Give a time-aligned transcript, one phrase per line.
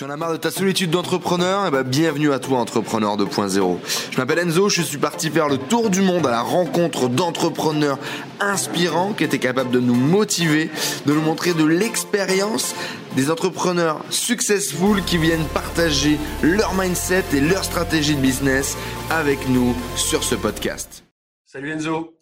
[0.00, 1.66] Tu en as marre de ta solitude d'entrepreneur?
[1.66, 3.76] Eh ben, bienvenue à toi, Entrepreneur 2.0.
[4.10, 7.98] Je m'appelle Enzo, je suis parti faire le tour du monde à la rencontre d'entrepreneurs
[8.40, 10.70] inspirants qui étaient capables de nous motiver,
[11.04, 12.74] de nous montrer de l'expérience,
[13.14, 18.78] des entrepreneurs successful qui viennent partager leur mindset et leur stratégie de business
[19.10, 21.04] avec nous sur ce podcast.
[21.44, 22.19] Salut Enzo.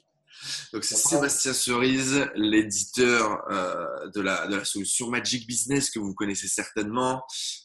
[0.72, 6.14] Donc c'est Sébastien Cerise, l'éditeur euh, de, la, de la solution Magic Business que vous
[6.14, 7.22] connaissez certainement,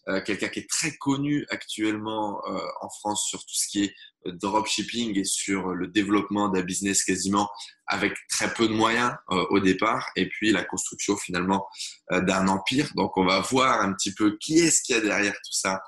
[0.08, 3.94] euh, quelqu'un qui est très connu actuellement euh, en France sur tout ce qui est
[4.26, 7.50] dropshipping et sur le développement d'un business quasiment
[7.88, 11.68] avec très peu de moyens euh, au départ et puis la construction finalement
[12.12, 12.90] euh, d'un empire.
[12.96, 15.82] Donc on va voir un petit peu qui est-ce qu'il y a derrière tout ça.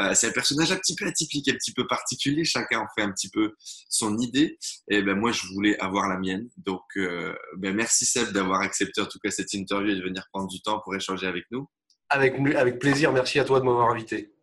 [0.00, 2.44] Euh, c'est un personnage un petit peu atypique, un petit peu particulier.
[2.44, 3.54] Chacun en fait un petit peu
[3.88, 4.58] son idée.
[4.88, 6.48] Et ben moi je voulais avoir la mienne.
[6.56, 10.48] Donc ben, merci Seb d'avoir accepté en tout cas cette interview et de venir prendre
[10.48, 11.68] du temps pour échanger avec nous.
[12.10, 13.12] Avec, avec plaisir.
[13.12, 14.34] Merci à toi de m'avoir invité.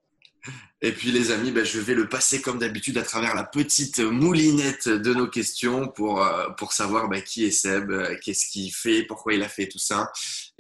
[0.81, 3.99] Et puis les amis, ben, je vais le passer comme d'habitude à travers la petite
[3.99, 8.73] moulinette de nos questions pour, euh, pour savoir ben, qui est Seb, euh, qu'est-ce qu'il
[8.73, 10.11] fait, pourquoi il a fait tout ça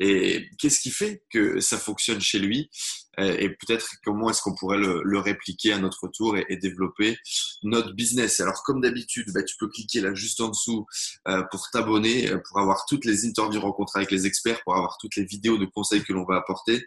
[0.03, 2.71] et qu'est-ce qui fait que ça fonctionne chez lui?
[3.19, 7.17] Et peut-être comment est-ce qu'on pourrait le, répliquer à notre tour et, développer
[7.61, 8.39] notre business?
[8.39, 10.87] Alors comme d'habitude, bah, tu peux cliquer là juste en dessous
[11.27, 14.97] euh, pour t'abonner, euh, pour avoir toutes les interviews rencontres avec les experts, pour avoir
[14.99, 16.83] toutes les vidéos de conseils que l'on va apporter.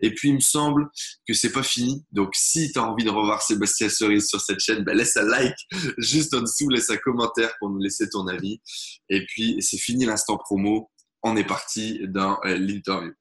[0.00, 0.88] Et puis il me semble
[1.28, 2.04] que c'est pas fini.
[2.10, 5.58] Donc si tu envie de revoir Sébastien Cerise sur cette chaîne, bah, laisse un like
[5.98, 8.60] juste en dessous, laisse un commentaire pour nous laisser ton avis.
[9.08, 10.90] Et puis c'est fini l'instant promo
[11.26, 13.12] on est parti dans euh, l'interview.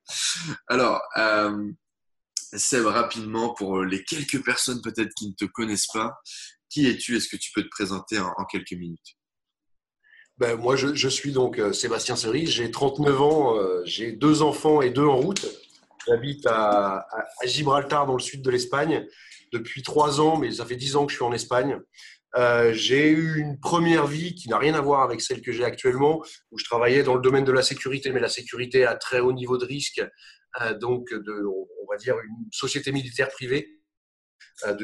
[0.67, 1.71] Alors, euh,
[2.53, 6.15] Seb, rapidement, pour les quelques personnes peut-être qui ne te connaissent pas,
[6.69, 7.17] qui es-tu?
[7.17, 9.15] Est-ce que tu peux te présenter en, quelques minutes?
[10.37, 14.81] Ben, Moi, je, suis donc euh, Sébastien Cerise, j'ai 39 ans, euh, j'ai deux enfants
[14.81, 15.45] et deux en route.
[16.07, 17.07] J'habite à,
[17.45, 19.07] Gibraltar, dans le sud de l'Espagne,
[19.51, 21.79] depuis trois ans, mais ça fait dix ans que je suis en Espagne.
[22.37, 25.63] Euh, j'ai eu une première vie qui n'a rien à voir avec celle que j'ai
[25.63, 29.21] actuellement, où je travaillais dans le domaine de la sécurité, mais la sécurité à très
[29.21, 30.01] haut niveau de risque,
[30.61, 33.79] euh, donc de, on va dire, une société militaire privée.
[34.65, 34.75] Euh,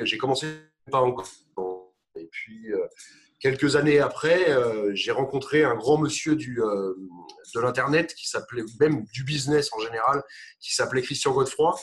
[0.00, 0.46] j'ai commencé
[0.90, 1.28] pas encore.
[2.16, 2.66] Et puis,
[3.40, 4.46] quelques années après,
[4.92, 10.22] j'ai rencontré un grand monsieur du, de l'Internet qui s'appelait, même du business en général,
[10.60, 11.74] qui s'appelait Christian Godefroy.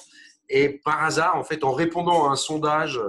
[0.50, 3.00] Et par hasard, en fait, en répondant à un sondage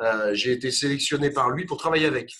[0.00, 2.32] euh, j'ai été sélectionné par lui pour travailler avec.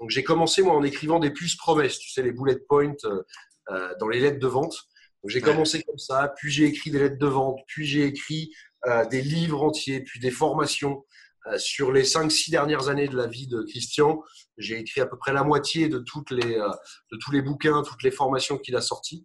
[0.00, 3.22] Donc j'ai commencé moi en écrivant des puces promesses, tu sais les bullet points euh,
[3.70, 4.74] euh, dans les lettres de vente.
[5.22, 8.52] Donc j'ai commencé comme ça, puis j'ai écrit des lettres de vente, puis j'ai écrit
[9.12, 11.04] des livres entiers, puis des formations.
[11.56, 14.20] sur les 5-6 dernières années de la vie de Christian,
[14.58, 18.02] j'ai écrit à peu près la moitié de, toutes les, de tous les bouquins, toutes
[18.02, 19.24] les formations qu'il a sorties.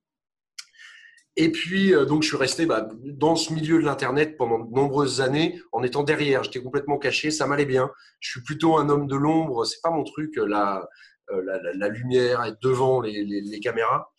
[1.40, 4.74] Et puis, euh, donc, je suis resté bah, dans ce milieu de l'Internet pendant de
[4.74, 6.44] nombreuses années en étant derrière.
[6.44, 7.92] J'étais complètement caché, ça m'allait bien.
[8.20, 10.90] Je suis plutôt un homme de l'ombre, c'est pas mon truc, euh, la,
[11.30, 14.12] euh, la, la, lumière, être devant les, les, caméras.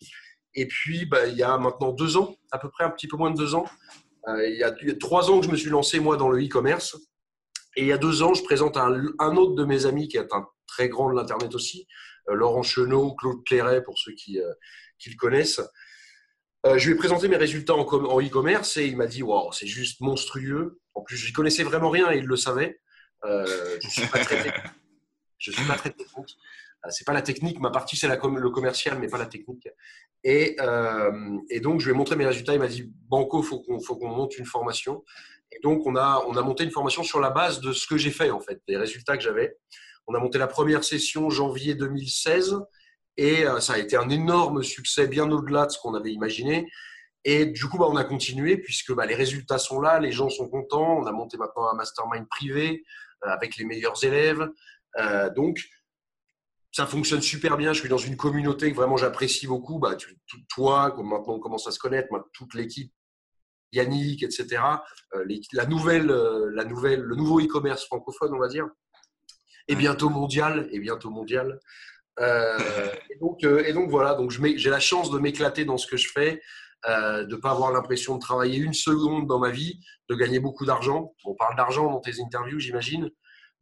[0.55, 3.17] Et puis, bah, il y a maintenant deux ans, à peu près un petit peu
[3.17, 3.65] moins de deux ans,
[4.27, 6.97] il, y a, trois ans que je me suis lancé, moi, dans le e-commerce.
[7.75, 10.17] Et il y a deux ans, je présente un, un, autre de mes amis qui
[10.17, 11.85] est un très grand de l'Internet aussi,
[12.27, 14.39] Laurent Chenot, Claude Clairet, pour ceux qui,
[14.99, 15.61] qui le connaissent.
[16.65, 19.67] Euh, je lui ai présenté mes résultats en, e-commerce et il m'a dit Waouh, c'est
[19.67, 20.79] juste monstrueux.
[20.93, 22.81] En plus, je n'y connaissais vraiment rien et il le savait.
[23.25, 23.45] Euh,
[23.81, 24.73] je ne suis pas très technique.
[25.37, 25.77] Je suis pas.
[25.85, 29.69] Euh, c'est pas la technique, ma partie c'est le commercial, mais pas la technique.
[30.25, 30.57] Et,
[31.49, 32.53] et, donc je lui ai montré mes résultats.
[32.53, 35.03] Il m'a dit Banco, faut qu'on faut qu'on monte une formation.
[35.51, 37.97] Et donc on a on a monté une formation sur la base de ce que
[37.97, 39.57] j'ai fait en fait, des résultats que j'avais.
[40.07, 42.59] On a monté la première session janvier 2016
[43.19, 46.71] et euh, ça a été un énorme succès, bien au-delà de ce qu'on avait imaginé.
[47.25, 50.29] Et du coup, bah, on a continué puisque bah, les résultats sont là, les gens
[50.29, 50.99] sont contents.
[50.99, 52.81] On a monté maintenant un mastermind privé
[53.25, 54.47] euh, avec les meilleurs élèves.
[54.99, 55.61] Euh, donc,
[56.71, 57.73] ça fonctionne super bien.
[57.73, 59.79] Je suis dans une communauté que vraiment j'apprécie beaucoup.
[59.79, 59.97] Bah,
[60.47, 62.93] toi, comme maintenant on commence à se connaître, toute l'équipe,
[63.73, 64.61] Yannick, etc.
[65.51, 68.67] la nouvelle, la nouvelle, le nouveau e-commerce francophone, on va dire,
[69.67, 71.59] et bientôt mondial, et bientôt mondial.
[72.19, 75.87] Euh, et, donc, euh, et, donc, voilà, donc j'ai la chance de m'éclater dans ce
[75.87, 76.41] que je fais,
[76.87, 79.79] euh, de ne pas avoir l'impression de travailler une seconde dans ma vie,
[80.09, 81.13] de gagner beaucoup d'argent.
[81.25, 83.09] On parle d'argent dans tes interviews, j'imagine.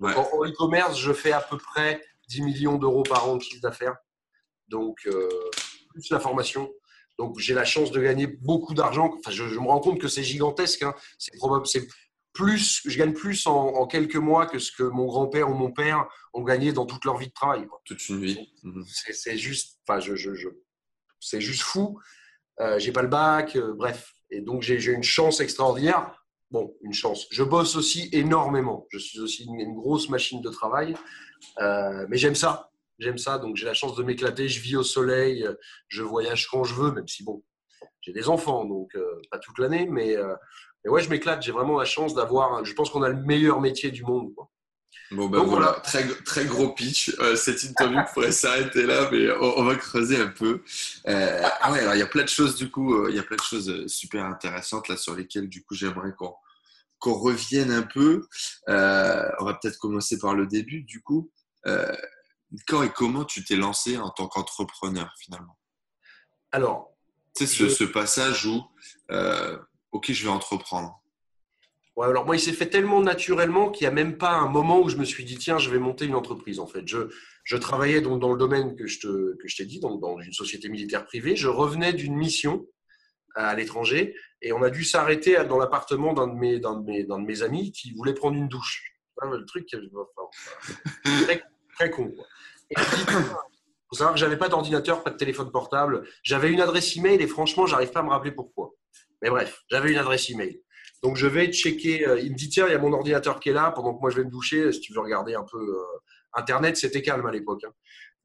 [0.01, 3.95] En e-commerce, je fais à peu près 10 millions d'euros par an de chiffre d'affaires.
[4.67, 5.07] Donc,
[5.89, 6.69] plus la formation.
[7.17, 9.11] Donc, j'ai la chance de gagner beaucoup d'argent.
[9.17, 10.83] Enfin, je, me rends compte que c'est gigantesque.
[10.83, 10.93] Hein.
[11.17, 11.65] C'est probable,
[12.37, 16.07] plus, je gagne plus en, quelques mois que ce que mon grand-père ou mon père
[16.33, 17.67] ont gagné dans toute leur vie de travail.
[17.83, 18.53] Toute une vie.
[18.63, 18.85] Mhm.
[18.85, 20.47] C'est juste, enfin, je, je,
[21.19, 21.99] c'est juste fou.
[22.59, 24.13] Euh, j'ai pas le bac, euh, bref.
[24.29, 26.13] Et donc j'ai une chance extraordinaire.
[26.51, 27.27] bon, une chance.
[27.31, 28.85] Je bosse aussi énormément.
[28.89, 30.95] Je suis aussi une, grosse machine de travail.
[31.59, 32.69] Euh, mais j'aime ça.
[32.99, 33.37] J'aime ça.
[33.37, 34.47] Donc, j'ai la chance de m'éclater.
[34.47, 35.47] Je vis au soleil.
[35.87, 37.43] Je voyage quand je veux, même si, bon,
[38.01, 39.87] j'ai des enfants, donc euh, pas toute l'année.
[39.89, 40.33] Mais, euh,
[40.83, 41.41] mais, ouais, je m'éclate.
[41.41, 42.63] J'ai vraiment la chance d'avoir.
[42.65, 44.33] Je pense qu'on a le meilleur métier du monde.
[44.35, 44.49] Quoi.
[45.11, 47.15] Bon ben voilà, très, très gros pitch.
[47.35, 50.63] cette interview pourrait s'arrêter là, mais on, va creuser un peu.
[51.05, 53.37] ah ouais, alors il y a plein de choses du coup, il y a plein
[53.37, 56.33] de choses super intéressantes là sur lesquelles du coup j'aimerais qu'on
[56.99, 58.27] qu'on revienne un peu.
[58.69, 61.31] Euh, on va peut-être commencer par le début, du coup.
[61.65, 61.95] Euh,
[62.67, 65.57] quand et comment tu t'es lancé en tant qu'entrepreneur, finalement?
[66.51, 66.96] Alors.
[67.37, 68.63] Tu sais, ce, passage où,
[69.11, 69.57] euh,
[69.91, 71.01] OK, je vais entreprendre.
[71.95, 74.79] Ouais, alors moi, il s'est fait tellement naturellement qu'il n'y a même pas un moment
[74.81, 76.87] où je me suis dit, tiens, je vais monter une entreprise, en fait.
[76.87, 77.09] Je,
[77.43, 80.19] je travaillais donc dans le domaine que je, te, que je t'ai dit, donc dans
[80.19, 81.35] une société militaire privée.
[81.35, 82.65] Je revenais d'une mission
[83.35, 84.15] à l'étranger.
[84.41, 87.25] Et on a dû s'arrêter dans l'appartement d'un de, mes, d'un, de mes, d'un de
[87.25, 88.93] mes amis qui voulait prendre une douche.
[89.21, 89.67] Le truc,
[91.23, 91.43] très,
[91.75, 92.13] très con.
[92.69, 92.77] Il
[93.89, 96.07] faut savoir que j'avais pas d'ordinateur, pas de téléphone portable.
[96.23, 98.73] J'avais une adresse email et franchement, j'arrive pas à me rappeler pourquoi.
[99.21, 100.61] Mais bref, j'avais une adresse email.
[101.03, 102.07] Donc je vais checker.
[102.07, 104.01] Euh, il me dit tiens, il y a mon ordinateur qui est là pendant que
[104.01, 104.71] moi je vais me doucher.
[104.71, 105.83] Si tu veux regarder un peu euh,
[106.33, 107.63] Internet, c'était calme à l'époque.
[107.63, 107.71] Hein.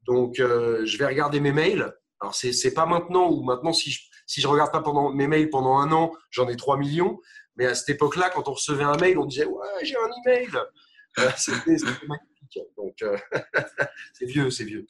[0.05, 1.93] Donc euh, je vais regarder mes mails.
[2.19, 4.81] Alors c'est c'est pas maintenant ou maintenant si je si je regarde pas
[5.13, 7.19] mes mails pendant un an, j'en ai 3 millions.
[7.57, 10.49] Mais à cette époque-là, quand on recevait un mail, on disait ouais, j'ai un email.
[11.19, 11.75] Euh, c'était
[12.07, 12.59] magnifique.
[12.77, 13.03] Donc
[14.13, 14.87] c'est vieux, c'est vieux.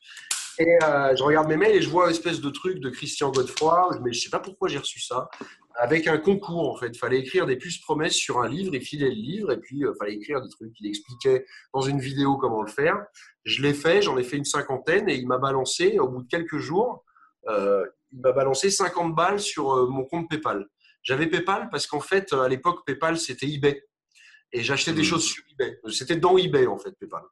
[0.60, 3.32] Et euh, je regarde mes mails et je vois une espèce de truc de Christian
[3.32, 5.30] Godefroy, mais je sais pas pourquoi j'ai reçu ça,
[5.76, 6.88] avec un concours en fait.
[6.88, 9.80] Il fallait écrire des puces promesses sur un livre, il filait le livre et puis
[9.80, 10.74] il fallait écrire des trucs.
[10.80, 12.98] Il expliquait dans une vidéo comment le faire.
[13.44, 16.28] Je l'ai fait, j'en ai fait une cinquantaine et il m'a balancé au bout de
[16.28, 17.04] quelques jours
[18.14, 20.68] il m'a balancé 50 balles sur euh, mon compte PayPal.
[21.02, 23.84] J'avais PayPal parce qu'en fait, à l'époque, PayPal, c'était eBay.
[24.54, 25.06] Et j'achetais des hmm.
[25.06, 25.80] choses sur eBay.
[25.92, 27.24] C'était dans eBay, en fait, PayPal.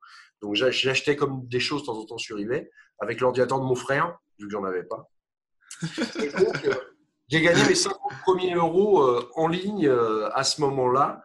[0.41, 2.69] Donc, j'achetais comme des choses de temps en temps sur eBay
[2.99, 5.09] avec l'ordinateur de mon frère, vu que j'en avais pas.
[6.19, 6.73] Et donc, euh,
[7.29, 11.23] j'ai gagné mes 50 premiers euros euh, en ligne à ce moment-là.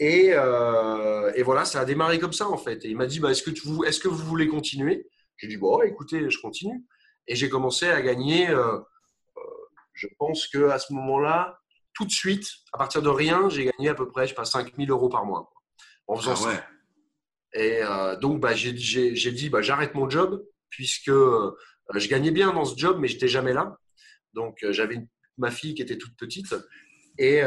[0.00, 2.84] Et, et, voilà, ça a démarré comme ça, en fait.
[2.84, 5.08] Et il m'a dit, bah, est-ce que, est que vous voulez continuer?
[5.38, 6.84] J'ai dit, bon, écoutez, je continue.
[7.28, 8.78] Et j'ai commencé à gagner, euh,
[9.36, 9.40] euh,
[9.92, 11.57] je pense qu'à ce moment-là,
[11.98, 14.44] tout de suite, à partir de rien, j'ai gagné à peu près, je sais pas,
[14.44, 15.52] 5000 euros par mois
[16.06, 16.64] en faisant ah ça.
[17.54, 22.64] Et euh, donc, bah, j'ai dit, bah, j'arrête mon job, puisque je gagnais bien dans
[22.64, 23.76] ce job, mais j'étais jamais là.
[24.32, 24.98] Donc, j'avais
[25.38, 26.54] ma fille qui était toute petite.
[27.18, 27.40] Et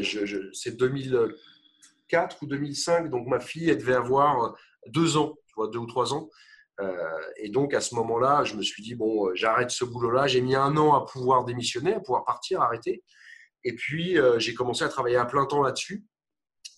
[0.00, 4.56] je, c'est 2004 ou 2005, donc ma fille, elle devait avoir
[4.86, 6.30] deux ans, tu vois, deux ou trois ans.
[6.80, 10.26] Euh, et donc, à ce moment-là, je me suis dit, bon, euh, j'arrête ce boulot-là.
[10.26, 13.02] J'ai mis un an à pouvoir démissionner, à pouvoir partir, arrêter.
[13.64, 16.04] Et puis, euh, j'ai commencé à travailler à plein temps là-dessus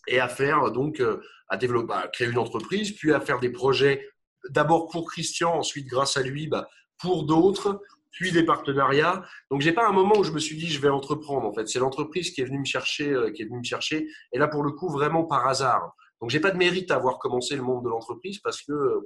[0.08, 1.02] et à faire, donc,
[1.48, 4.08] à développer, bah, créer une entreprise, puis à faire des projets,
[4.48, 6.68] d'abord pour Christian, ensuite, grâce à lui, bah,
[6.98, 9.24] pour d'autres, puis des partenariats.
[9.50, 11.68] Donc, j'ai pas un moment où je me suis dit, je vais entreprendre, en fait.
[11.68, 14.08] C'est l'entreprise qui est venue me chercher, qui est venue me chercher.
[14.32, 15.94] Et là, pour le coup, vraiment par hasard.
[16.20, 19.04] Donc, j'ai pas de mérite à avoir commencé le monde de l'entreprise parce que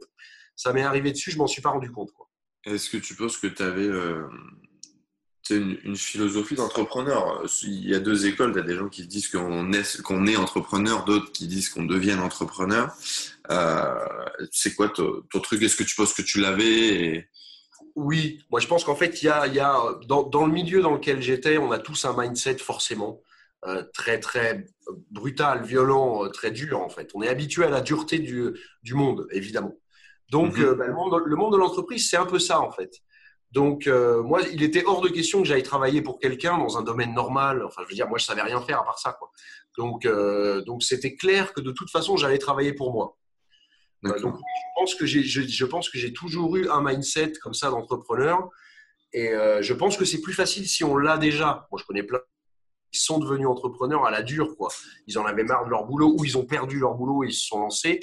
[0.57, 2.11] ça m'est arrivé dessus, je m'en suis pas rendu compte.
[2.65, 3.89] Est-ce que tu penses que tu avais
[5.51, 9.07] euh, une, philosophie d'entrepreneur Il y a deux écoles, il y a des gens qui
[9.07, 12.95] disent qu'on est, qu'on est entrepreneur, d'autres qui disent qu'on devient entrepreneur.
[13.51, 13.95] Euh,
[14.51, 15.63] c'est quoi ton, truc?
[15.63, 17.29] Est-ce que tu penses que tu l'avais?
[17.95, 20.81] Oui, moi je pense qu'en fait, il y a, y a dans, dans, le milieu
[20.81, 23.21] dans lequel j'étais, on a tous un mindset forcément.
[23.67, 24.67] Euh, très très
[25.11, 27.11] brutal, violent, très dur en fait.
[27.15, 29.75] On est habitué à la dureté du, du monde, évidemment.
[30.31, 30.65] Donc, mhm.
[30.65, 33.03] euh, bah, le, monde, de l'entreprise, c'est un peu ça, en fait.
[33.55, 36.83] Donc, euh, moi, il était hors de question que j'aille travailler pour quelqu'un dans un
[36.83, 37.65] domaine normal.
[37.65, 39.31] Enfin, je veux dire, moi, je savais rien faire à part ça, quoi.
[39.79, 43.17] Donc, euh, donc, c'était clair que de toute façon, j'allais travailler pour moi.
[44.03, 47.71] donc, je pense que j'ai, je, pense que j'ai toujours eu un mindset comme ça
[47.71, 48.49] d'entrepreneur.
[49.13, 49.31] Et
[49.61, 51.69] je pense que c'est plus facile si on l'a déjà.
[51.71, 52.19] Moi, je connais plein
[52.91, 54.69] qui sont devenus entrepreneurs à la dure, quoi.
[55.07, 57.33] Ils en avaient marre de leur boulot ou ils ont perdu leur boulot et ils
[57.33, 58.01] se sont lancés.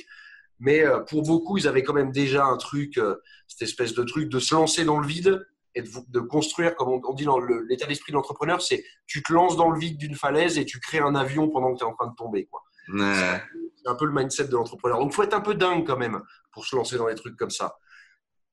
[0.61, 3.15] Mais euh, pour beaucoup, ils avaient quand même déjà un truc, euh,
[3.47, 7.13] cette espèce de truc de se lancer dans le vide et de, construire, comme on,
[7.13, 10.59] dit dans l'état d'esprit de l'entrepreneur, c'est tu te lances dans le vide d'une falaise
[10.59, 12.45] et tu crées un avion pendant que tu es en train de tomber.
[12.45, 12.61] Quoi.
[12.87, 14.99] C'est un peu le mindset de l'entrepreneur.
[14.99, 17.37] Donc, il faut être un peu dingue quand même pour se lancer dans des trucs
[17.37, 17.77] comme ça.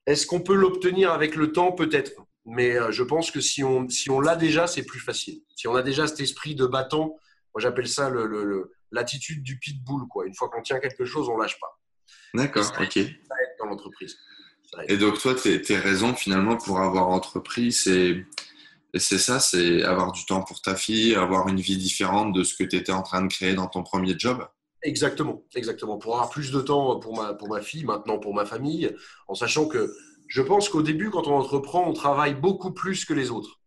[0.07, 1.73] Est-ce qu'on peut l'obtenir avec le temps?
[1.73, 2.13] Peut-être.
[2.47, 5.43] Mais euh, je pense que si on, si on l'a déjà, c'est plus facile.
[5.55, 7.19] Si on a déjà cet esprit de battant,
[7.55, 8.11] moi j'appelle ça
[8.91, 10.09] l'attitude le, du pitbull.
[10.09, 10.27] Quoi.
[10.27, 11.79] Une fois qu'on tient quelque chose, on lâche pas.
[12.35, 12.99] D'accord, ok.
[13.59, 14.17] dans l'entreprise.
[14.89, 18.25] Et donc, toi, tes, raisons finalement pour avoir entrepris, c'est
[18.99, 22.65] ça, c'est avoir du temps pour ta fille, avoir une vie différente de ce que
[22.65, 24.47] tu étais en train de créer dans ton premier job?
[24.83, 25.99] Exactement, exactement.
[25.99, 28.95] Pour avoir plus de temps pour ma, pour ma fille, maintenant pour ma famille,
[29.27, 29.93] en sachant que
[30.29, 33.58] je pense qu'au début, quand on entreprend, on travaille beaucoup plus que les autres.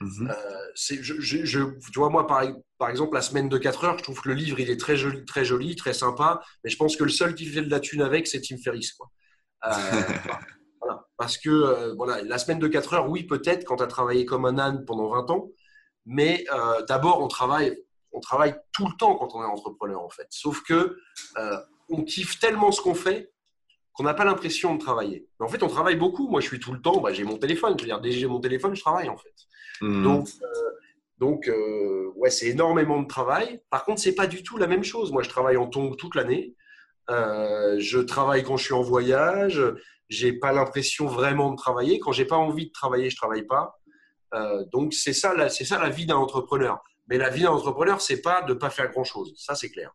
[0.00, 0.30] Mhm.
[0.30, 2.42] Euh, je, je, tu vois, moi, par,
[2.78, 4.96] par, exemple, la semaine de 4 heures, je trouve que le livre, il est très
[4.96, 7.80] joli, très, joli, très sympa, mais je pense que le seul qui fait de la
[7.80, 8.92] thune avec, c'est Tim Ferriss.
[8.92, 9.10] Quoi.
[9.66, 9.70] Euh,
[10.80, 11.06] voilà.
[11.16, 14.26] Parce que euh, voilà, la semaine de 4 heures, oui, peut-être, quand tu as travaillé
[14.26, 15.48] comme un âne pendant 20 ans,
[16.04, 16.44] mais
[16.86, 17.76] d'abord, on travaille,
[18.12, 20.28] on travaille tout le temps quand on est entrepreneur, en fait.
[20.30, 20.96] Sauf que
[21.88, 23.32] on kiffe tellement ce qu'on fait
[23.96, 25.26] qu'on n'a pas l'impression de travailler.
[25.40, 26.28] Mais en fait, on travaille beaucoup.
[26.28, 27.74] Moi, je suis tout le temps, bah, j'ai mon téléphone.
[27.78, 29.34] Je veux dire, dès que j'ai mon téléphone, je travaille, en fait.
[29.80, 30.02] Hmm.
[30.02, 30.70] Donc, euh,
[31.18, 33.60] donc euh, ouais, c'est énormément de travail.
[33.70, 35.12] Par contre, c'est pas du tout la même chose.
[35.12, 36.54] Moi, je travaille en tongue toute l'année.
[37.10, 39.62] Euh, je travaille quand je suis en voyage.
[40.08, 41.98] J'ai pas l'impression vraiment de travailler.
[41.98, 43.78] Quand j'ai pas envie de travailler, je travaille pas.
[44.72, 46.82] donc, c'est ça, c'est ça la vie d'un entrepreneur.
[47.08, 49.32] Mais la vie d'un entrepreneur, c'est pas de pas faire grand chose.
[49.36, 49.92] Ça, c'est clair.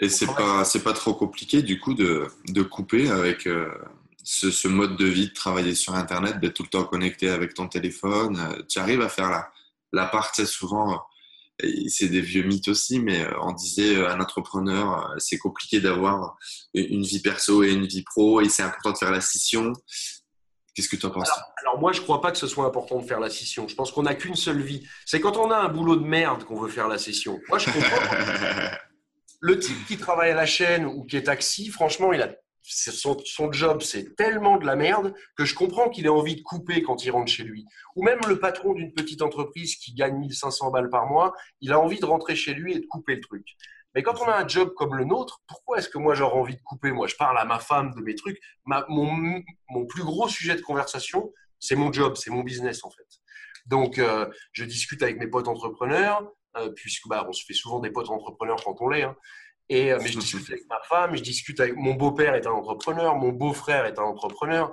[0.00, 3.46] Et c'est pas, c'est pas trop compliqué du coup de, de couper avec
[4.24, 7.54] ce, ce, mode de vie de travailler sur Internet, d'être tout le temps connecté avec
[7.54, 8.38] ton téléphone.
[8.38, 9.50] Euh, tu arrives à faire la,
[9.92, 11.02] la part, c'est souvent,
[11.62, 16.36] euh, c'est des vieux mythes aussi, mais euh, on disait un entrepreneur, c'est compliqué d'avoir
[16.72, 19.72] une vie perso et une vie pro et c'est important de faire la scission.
[20.74, 21.30] Qu'est-ce que tu en penses?
[21.62, 23.68] Alors, moi, je ne crois pas que ce soit important de faire la scission.
[23.68, 24.84] Je pense qu'on n'a qu'une seule vie.
[25.06, 27.38] C'est quand on a un boulot de merde qu'on veut faire la scission.
[27.48, 28.16] Moi, je comprends.
[29.40, 33.18] le type qui travaille à la chaîne ou qui est taxi, franchement, il a son,
[33.24, 36.82] son, job, c'est tellement de la merde que je comprends qu'il ait envie de couper
[36.82, 37.66] quand il rentre chez lui.
[37.94, 41.80] Ou même le patron d'une petite entreprise qui gagne 1500 balles par mois, il a
[41.80, 43.46] envie de rentrer chez lui et de couper le truc.
[43.94, 46.56] Mais quand on a un job comme le nôtre, pourquoi est-ce que moi j'aurais envie
[46.56, 46.90] de couper?
[46.90, 48.40] Moi, je parle à ma femme de mes trucs.
[48.66, 49.42] mon,
[49.86, 53.06] plus gros sujet de conversation, c'est mon job, c'est mon business en fait.
[53.66, 57.80] Donc, euh, je discute avec mes potes entrepreneurs, euh, puisque bah, on se fait souvent
[57.80, 59.04] des potes entrepreneurs quand on l'est.
[59.04, 59.16] Hein.
[59.68, 62.52] Et, euh, mais je discute avec ma femme, je discute avec mon beau-père est un
[62.52, 64.70] entrepreneur, mon beau-frère est un entrepreneur.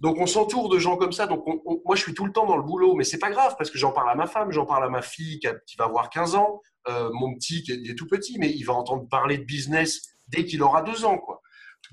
[0.00, 1.26] Donc on s'entoure de gens comme ça.
[1.26, 1.44] Donc
[1.84, 3.78] moi je suis tout le temps dans le boulot, mais c'est pas grave parce que
[3.78, 6.60] j'en parle à ma femme, j'en parle à ma fille qui, va avoir 15 ans,
[6.88, 10.44] euh, mon petit qui est, tout petit, mais il va entendre parler de business dès
[10.44, 11.20] qu'il aura deux ans,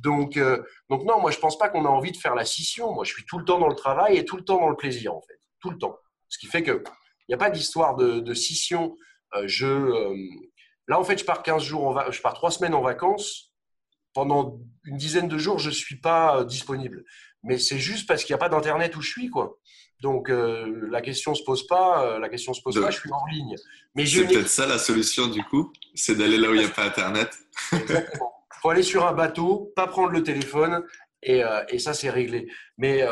[0.05, 2.93] euh, donc non, moi je pense pas qu'on a envie de faire la scission.
[2.93, 4.75] Moi je suis tout le temps dans le travail et tout le temps dans le
[4.75, 5.97] plaisir en fait, tout le temps.
[6.29, 6.83] Ce qui fait que
[7.27, 8.95] il n'y a pas d'histoire de, scission.
[9.43, 10.13] je
[10.87, 13.51] Là, en fait, je pars 15 jours, en je pars trois semaines en vacances.
[14.13, 17.03] Pendant une dizaine de jours, je ne suis pas euh, disponible.
[17.43, 19.59] Mais c'est juste parce qu'il n'y a pas d'internet où je suis, quoi.
[20.01, 23.11] Donc euh, la question se pose pas, euh, la question se pose pas, je suis
[23.11, 23.55] en ligne.
[23.95, 26.69] Mais c'est peut-être ça la solution du coup, c'est d'aller là où il n'y a
[26.69, 27.31] pas internet.
[27.71, 28.31] Exactement.
[28.61, 30.83] Faut aller sur un bateau, pas prendre le téléphone
[31.23, 32.47] et, et ça c'est réglé.
[32.77, 33.03] Mais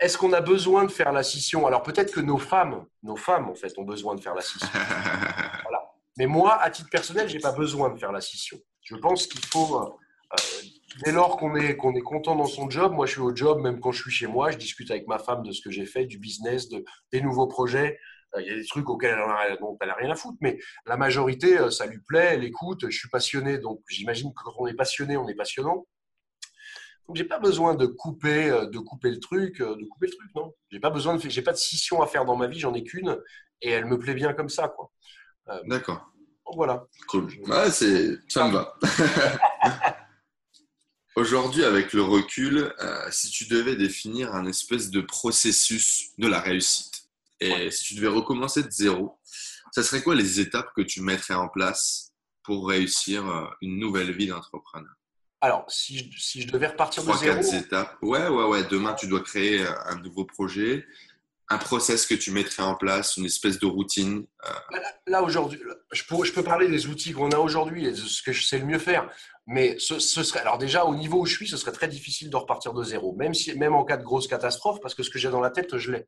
[0.00, 1.64] est-ce qu'on a besoin de faire la scission?
[1.64, 4.68] Alors peut-être que nos femmes, nos femmes en fait, ont besoin de faire la scission.
[5.62, 5.89] voilà.
[6.20, 8.58] Mais moi, à titre personnel, je n'ai pas besoin de faire la scission.
[8.82, 9.86] Je pense qu'il faut, euh,
[10.34, 10.36] euh,
[11.02, 13.62] dès lors qu'on est, qu'on est content dans son job, moi je suis au job,
[13.62, 15.86] même quand je suis chez moi, je discute avec ma femme de ce que j'ai
[15.86, 17.98] fait, du business, de, des nouveaux projets.
[18.34, 21.70] Euh, il y a des trucs auxquels elle n'a rien à foutre, mais la majorité,
[21.70, 25.16] ça lui plaît, elle écoute, je suis passionné, donc j'imagine que quand on est passionné,
[25.16, 25.86] on est passionnant.
[27.08, 30.52] Donc j'ai pas besoin de couper, de couper le truc, de couper le truc, non.
[30.70, 32.84] J'ai pas besoin de, j'ai pas de scission à faire dans ma vie, j'en ai
[32.84, 33.18] qu'une,
[33.62, 34.90] et elle me plaît bien comme ça, quoi.
[35.50, 36.10] Euh, D'accord.
[36.54, 36.84] Voilà.
[37.08, 37.28] Cool.
[37.46, 38.74] Ouais, c'est, ça me va.
[41.16, 46.40] Aujourd'hui, avec le recul, euh, si tu devais définir un espèce de processus de la
[46.40, 47.04] réussite,
[47.40, 49.18] et si tu devais recommencer de zéro,
[49.72, 54.12] ça serait quoi les étapes que tu mettrais en place pour réussir euh, une nouvelle
[54.12, 54.92] vie d'entrepreneur?
[55.40, 57.36] Alors, si je, si je, devais repartir de zéro.
[57.36, 57.96] quatre étapes.
[58.02, 58.64] Ouais, ouais, ouais.
[58.64, 60.86] Demain, tu dois créer un nouveau projet
[61.50, 64.78] un process que tu mettrais en place, une espèce de routine euh?
[65.06, 65.60] Là, aujourd'hui,
[65.92, 68.64] je peux, parler des outils qu'on a aujourd'hui et de ce que je sais le
[68.64, 69.10] mieux faire.
[69.48, 72.36] Mais ce, serait, alors déjà, au niveau où je suis, ce serait très difficile de
[72.36, 75.18] repartir de zéro, même, si, même en cas de grosse catastrophe, parce que ce que
[75.18, 76.06] j'ai dans la tête, je l'ai.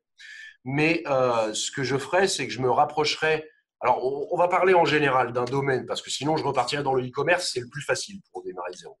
[0.63, 3.49] Mais euh, ce que je ferais, c'est que je me rapprocherais.
[3.81, 3.99] Alors,
[4.31, 7.51] on, va parler en général d'un domaine, parce que sinon, je repartirais dans le e-commerce,
[7.53, 8.97] c'est le plus facile pour démarrer zéro.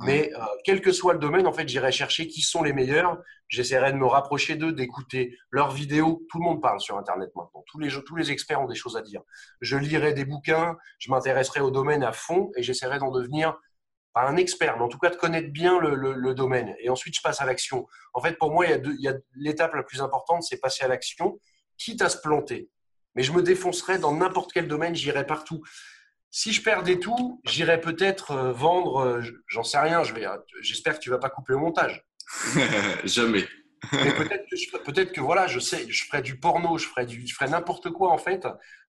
[0.00, 3.18] Mais euh, quel que soit le domaine, en fait, j'irai chercher qui sont les meilleurs.
[3.48, 6.24] J'essaierai de me rapprocher d'eux, d'écouter leurs vidéos.
[6.30, 7.64] Tout le monde parle sur Internet maintenant.
[7.66, 9.22] Tous les, tous les experts ont des choses à dire.
[9.60, 13.58] Je lirai des bouquins, je m'intéresserai au domaine à fond et j'essaierai d'en devenir
[14.12, 16.74] pas un expert, mais en tout cas de connaître bien le, domaine.
[16.80, 17.86] Et ensuite, je passe à l'action.
[18.14, 21.40] En fait, pour moi, il y a l'étape la plus importante, c'est passer à l'action,
[21.76, 22.70] quitte à se planter.
[23.14, 25.62] Mais je me défoncerai dans n'importe quel domaine, j'irai partout.
[26.30, 30.02] Si je perdais tout, j'irais peut-être euh, vendre, euh, j'en sais rien,
[30.60, 32.04] j'espère que tu vas pas couper le montage.
[33.04, 33.46] Jamais.
[33.90, 37.34] peut-être que, peut que voilà, je sais, je ferais du porno, je ferais, du, je
[37.34, 38.46] ferais n'importe quoi en fait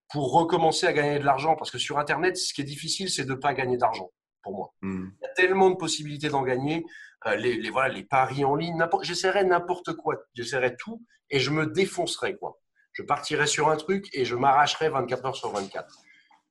[0.09, 1.55] pour recommencer à gagner de l'argent.
[1.55, 4.55] Parce que sur Internet, ce qui est difficile, c'est de ne pas gagner d'argent pour
[4.55, 4.73] moi.
[4.81, 5.09] Hmm.
[5.21, 6.85] Il y a tellement de possibilités d'en gagner.
[7.27, 11.67] Euh, les, voilà, les paris en ligne, j'essaierai n'importe quoi, j'essaierai tout et je me
[11.67, 12.37] défoncerai.
[12.37, 12.59] Quoi.
[12.93, 15.85] Je partirai sur un truc et je m'arracherai 24 heures sur 24.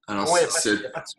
[0.08, 0.38] Alors,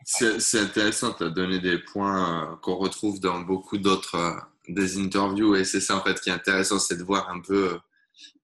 [0.04, 4.34] c'est intéressant, tu as donné des points euh, qu'on retrouve dans beaucoup d'autres euh,
[4.68, 7.78] des interviews et c'est ça en fait qui est intéressant, c'est de voir un peu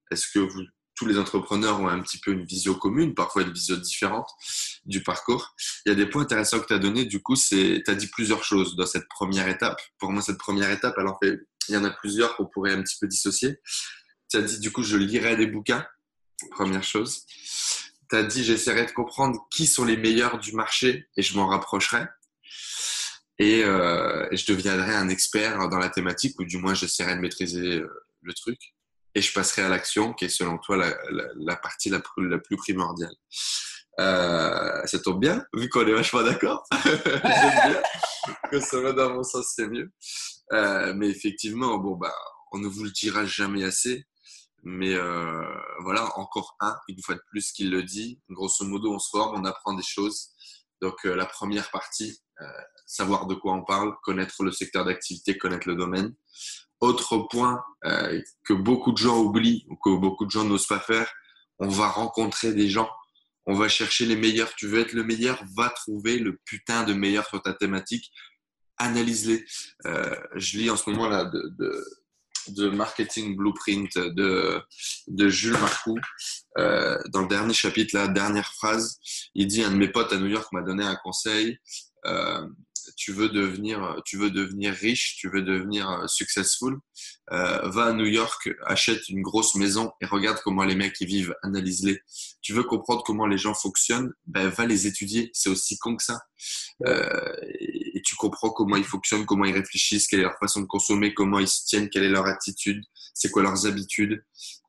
[0.09, 0.61] est-ce que vous,
[0.97, 4.29] tous les entrepreneurs ont un petit peu une vision commune, parfois une vision différente
[4.85, 5.55] du parcours.
[5.85, 7.05] Il y a des points intéressants que tu as donnés.
[7.05, 9.79] Du coup, tu as dit plusieurs choses dans cette première étape.
[9.99, 11.39] Pour moi, cette première étape, alors fait,
[11.69, 13.59] il y en a plusieurs qu'on pourrait un petit peu dissocier.
[14.29, 15.85] Tu as dit, du coup, je lirai des bouquins.
[16.51, 17.25] Première chose.
[18.09, 21.47] Tu as dit, j'essaierai de comprendre qui sont les meilleurs du marché et je m'en
[21.47, 22.05] rapprocherai.
[23.39, 27.77] Et, euh, je deviendrai un expert dans la thématique, ou du moins, j'essaierai de maîtriser
[27.77, 27.89] euh,
[28.21, 28.57] le truc
[29.17, 32.55] et je passerai à l'action, qui est selon toi la, partie la plus, la plus
[32.55, 33.15] primordiale.
[33.99, 36.63] Euh, ça tombe bien, vu qu'on est vachement d'accord.
[36.83, 37.81] bien.
[38.51, 39.89] Que ça va dans mon sens, c'est mieux.
[40.53, 42.13] Euh, mais effectivement, bon, bah,
[42.51, 44.05] on ne vous le dira jamais assez.
[44.63, 45.43] Mais euh,
[45.81, 48.21] voilà, encore un, une fois de plus, qu'il le dit.
[48.29, 50.29] Grosso modo, on se forme, on apprend des choses.
[50.81, 52.21] Donc, la première partie,
[52.87, 56.15] savoir de quoi on parle, connaître le secteur d'activité, connaître le domaine.
[56.79, 60.79] Autre point euh, que beaucoup de gens oublient ou que beaucoup de gens n'osent pas
[60.79, 61.11] faire,
[61.59, 62.89] on va rencontrer des gens,
[63.45, 64.53] on va chercher les meilleurs.
[64.55, 68.11] Tu veux être le meilleur, va trouver le putain de meilleur sur ta thématique,
[68.77, 69.43] analyse-les.
[69.85, 71.85] Euh, je lis en ce moment là de, de,
[72.49, 74.61] de Marketing Blueprint de,
[75.07, 75.99] de Jules Marcoux.
[76.57, 78.99] Euh, dans le dernier chapitre, la dernière phrase,
[79.35, 81.57] il dit un de mes potes à New York m'a donné un conseil.
[82.05, 82.47] Euh,
[82.95, 86.77] tu veux devenir, tu veux devenir riche, tu veux devenir euh, successful,
[87.29, 91.35] va à New York, achète une grosse maison et regarde comment les mecs y vivent,
[91.43, 91.99] analyse-les.
[92.41, 95.29] Tu veux comprendre comment les gens fonctionnent, ben va les étudier.
[95.33, 96.19] C'est aussi con que ça.
[98.17, 101.47] Comprends comment ils fonctionnent, comment ils réfléchissent, quelle est leur façon de consommer, comment ils
[101.47, 104.23] se tiennent, quelle est leur attitude, c'est quoi leurs habitudes.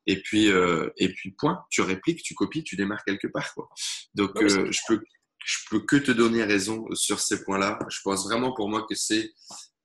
[0.06, 1.64] Et puis, euh, et puis point.
[1.70, 3.52] Tu répliques, tu copies, tu démarres quelque part.
[3.54, 3.68] Quoi.
[4.14, 5.00] Donc, euh, je peux
[5.44, 7.78] je peux que te donner raison sur ces points-là.
[7.88, 9.32] Je pense vraiment pour moi que c'est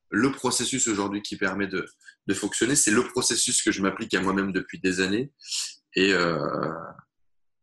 [0.09, 1.85] le processus aujourd'hui qui permet de,
[2.27, 2.75] de fonctionner.
[2.75, 5.31] C'est le processus que je m'applique à moi-même depuis des années.
[5.95, 6.37] Et, euh,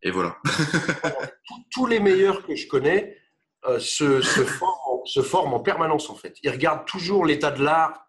[0.03, 0.39] et voilà.
[1.73, 3.19] Tous les meilleurs que je connais
[3.67, 6.37] euh, se, se, forment, se, forment, en permanence, en fait.
[6.43, 8.07] Ils regardent toujours l'état de l'art,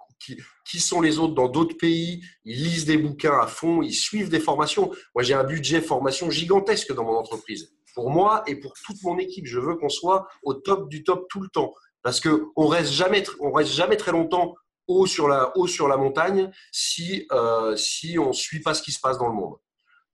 [0.66, 4.30] qui, sont les autres dans d'autres pays, ils lisent des bouquins à fond, ils suivent
[4.30, 4.92] des formations.
[5.16, 9.18] Moi, j'ai un budget formation gigantesque dans mon entreprise pour moi et pour toute mon
[9.18, 9.46] équipe.
[9.46, 11.74] Je veux qu'on soit au top du top tout le temps.
[12.04, 12.94] Parce qu'on reste
[13.42, 14.56] reste jamais très longtemps
[14.88, 18.82] haut sur la, haut sur la montagne si, euh, si on ne suit pas ce
[18.82, 19.56] qui se passe dans le monde.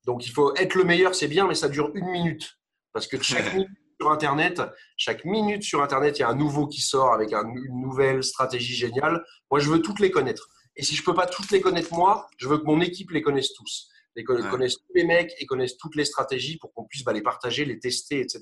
[0.05, 2.57] Donc il faut être le meilleur, c'est bien, mais ça dure une minute.
[2.93, 4.61] Parce que chaque minute sur Internet,
[4.95, 8.75] chaque minute sur Internet, il y a un nouveau qui sort avec une nouvelle stratégie
[8.75, 9.23] géniale.
[9.49, 10.47] Moi, je veux toutes les connaître.
[10.75, 13.21] Et si je peux pas toutes les connaître moi, je veux que mon équipe les
[13.21, 17.03] connaisse tous ils connaissent tous les mecs et connaissent toutes les stratégies pour qu'on puisse
[17.03, 18.41] bah, les partager, les tester, etc.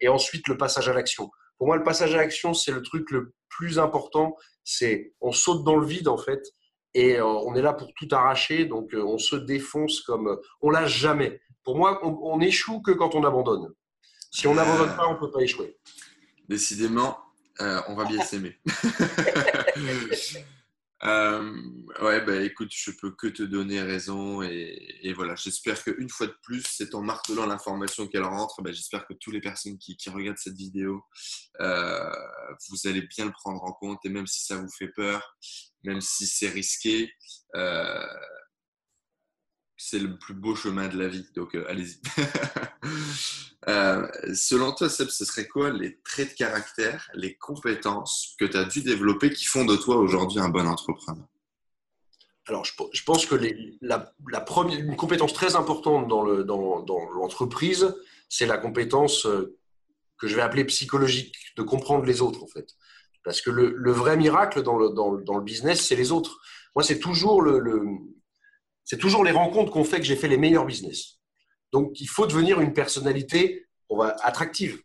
[0.00, 1.30] Et ensuite, le passage à l'action.
[1.58, 4.36] Pour moi, le passage à l'action, c'est le truc le plus important.
[4.64, 6.42] C'est on saute dans le vide, en fait,
[6.92, 8.66] et euh, on est là pour tout arracher.
[8.66, 10.28] Donc, euh, on se défonce comme.
[10.28, 11.40] Euh, on lâche jamais.
[11.64, 13.72] Pour moi, on, on échoue que quand on abandonne.
[14.30, 15.76] Si on n'abandonne pas, on ne peut pas échouer.
[16.48, 17.18] Décidément,
[17.60, 18.58] on va bien s'aimer.
[21.04, 21.52] Euh,
[22.00, 26.34] ouais, bah écoute, je peux que te donner raison et, voilà, j'espère qu'une fois de
[26.42, 30.38] plus, c'est en martelant l'information qu'elle rentre, bah, j'espère que toutes les personnes qui, regardent
[30.38, 31.02] cette vidéo,
[31.60, 32.10] euh,
[32.70, 35.36] vous allez bien le prendre en compte et même si ça vous fait peur,
[35.84, 37.12] même si c'est risqué,
[37.54, 38.06] euh,
[39.76, 42.00] c'est le plus beau chemin de la vie, donc euh, allez-y.
[43.68, 48.56] Euh, selon toi, Seb, ce serait quoi les traits de caractère, les compétences que tu
[48.56, 51.26] as dû développer qui font de toi aujourd'hui un bon entrepreneur?
[52.46, 53.34] Alors, je, pense que
[53.80, 57.92] la, première, une compétence très importante dans l'entreprise,
[58.28, 59.58] c'est la compétence euh,
[60.18, 62.76] que je vais appeler psychologique, de comprendre les autres, en fait.
[63.24, 66.38] Parce que le, vrai miracle dans le, dans, le business, c'est les autres.
[66.76, 67.58] Moi, c'est toujours le,
[68.86, 71.18] c'est toujours les rencontres qu'on fait que j'ai fait les meilleurs business.
[71.72, 74.80] Donc, il faut devenir une personnalité on va, attractive.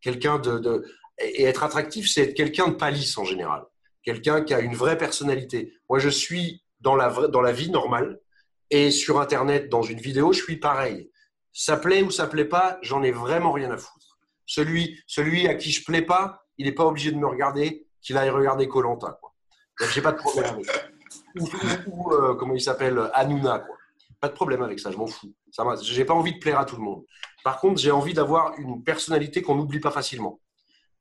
[0.00, 0.84] Quelqu'un de,
[1.20, 3.62] et être attractif, c'est être quelqu'un de pas lisse en général.
[4.02, 5.74] Quelqu'un qui a une vraie personnalité.
[5.88, 8.18] Moi, je suis dans la, dans la vie normale
[8.70, 11.10] et sur Internet, dans une vidéo, je suis pareil.
[11.52, 14.18] Ça plaît ou ça plaît pas, j'en ai vraiment rien à foutre.
[14.46, 18.16] Celui, celui à qui je plais pas, il n'est pas obligé de me regarder, qu'il
[18.16, 19.20] aille regarder Colanta.
[19.92, 20.62] J'ai pas de problème
[21.36, 23.60] ou, euh, comment il s'appelle, Hanouna.
[23.60, 23.76] Quoi.
[24.20, 25.32] Pas de problème avec ça, je m'en fous.
[25.50, 27.04] Ça j'ai pas envie de plaire à tout le monde.
[27.42, 30.40] Par contre, j'ai envie d'avoir une personnalité qu'on n'oublie pas facilement.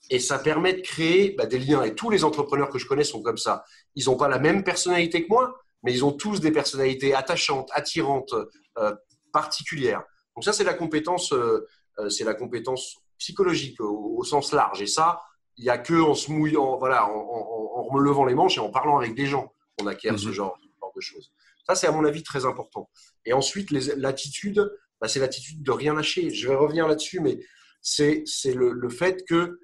[0.10, 1.84] Et ça permet de créer bah, des liens.
[1.84, 3.64] Et tous les entrepreneurs que je connais sont comme ça.
[3.96, 7.70] Ils n'ont pas la même personnalité que moi, mais ils ont tous des personnalités attachantes,
[7.74, 8.34] attirantes,
[8.80, 8.96] euh,
[9.32, 10.04] particulières.
[10.36, 11.68] Donc ça, c'est la compétence, euh,
[12.10, 14.82] c'est la compétence psychologique au, sens large.
[14.82, 15.22] Et ça,
[15.58, 18.72] il n'y a que en se mouillant, voilà, en, en, levant les manches et en
[18.72, 20.34] parlant avec des gens qu'on acquiert ce, mhm.
[20.34, 20.58] genre,
[20.96, 21.32] de choses.
[21.66, 22.90] Ça, c'est à mon avis très important.
[23.26, 26.30] Et ensuite, l'attitude, bah, c'est l'attitude de rien lâcher.
[26.30, 27.40] Je vais revenir là-dessus, mais
[27.82, 29.60] c'est le, le fait que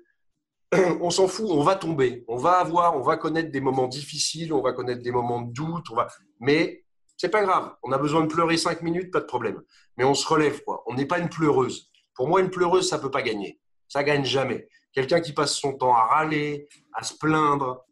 [1.01, 4.53] on s'en fout, on va tomber, on va avoir, on va connaître des moments difficiles,
[4.53, 6.07] on va connaître des moments de doute, on va,
[6.39, 6.85] mais
[7.17, 7.75] c'est pas grave.
[7.83, 9.61] On a besoin de pleurer cinq minutes, pas de problème.
[9.97, 10.83] Mais on se relève, quoi.
[10.85, 11.89] On n'est pas une pleureuse.
[12.13, 13.59] Pour moi, une pleureuse, ça peut pas gagner.
[13.87, 14.67] Ça gagne jamais.
[14.93, 17.85] Quelqu'un qui passe son temps à râler, à se plaindre,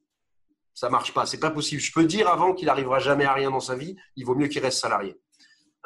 [0.75, 1.25] ça marche pas.
[1.25, 1.81] C'est pas possible.
[1.81, 3.95] Je peux dire avant qu'il n'arrivera jamais à rien dans sa vie.
[4.15, 5.15] Il vaut mieux qu'il reste salarié.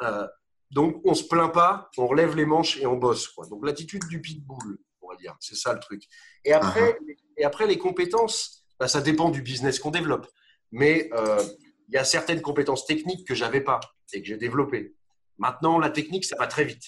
[0.02, 0.26] Euh,
[0.70, 3.28] donc, on se plaint pas, on relève les manches et on bosse.
[3.28, 3.46] Quoi.
[3.46, 6.02] Donc, l'attitude du pitbull, on va dire, c'est ça le truc.
[6.44, 7.16] Et après, uh-huh.
[7.38, 10.26] et après les compétences, bah, ça dépend du business qu'on développe.
[10.72, 11.42] Mais euh,
[11.88, 13.80] il y a certaines compétences techniques que j'avais pas
[14.12, 14.94] et que j'ai développées.
[15.38, 16.84] Maintenant, la technique, ça va très vite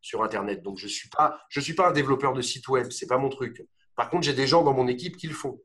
[0.00, 0.62] sur Internet.
[0.62, 3.28] Donc, je suis pas, je suis pas un développeur de site web, c'est pas mon
[3.28, 3.62] truc.
[3.94, 5.60] Par contre, j'ai des gens dans mon équipe qui le font.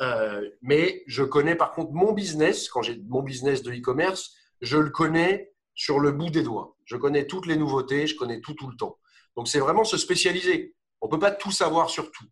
[0.00, 4.76] Euh, mais je connais par contre mon business, quand j'ai mon business de e-commerce, je
[4.76, 6.76] le connais sur le bout des doigts.
[6.84, 8.98] Je connais toutes les nouveautés, je connais tout tout le temps.
[9.36, 10.74] Donc c'est vraiment se spécialiser.
[11.00, 12.26] On ne peut pas tout savoir sur tout.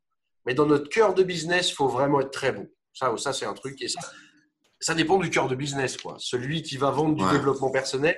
[0.47, 2.69] Mais dans notre cœur de business, il faut vraiment être très bon.
[2.93, 3.81] Ça, ça c'est un truc.
[3.83, 4.01] Et ça,
[4.81, 5.97] ça dépend du cœur de business.
[5.97, 6.17] Quoi.
[6.19, 8.17] Celui qui va vendre du développement personnel,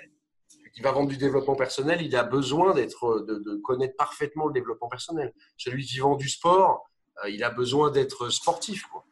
[0.74, 4.88] qui va vendre du développement personnel, il a besoin d'être, de, connaître parfaitement le développement
[4.88, 5.32] personnel.
[5.56, 6.84] Celui qui vend du sport,
[7.24, 8.84] euh, il a besoin d'être sportif.
[8.86, 9.04] Quoi.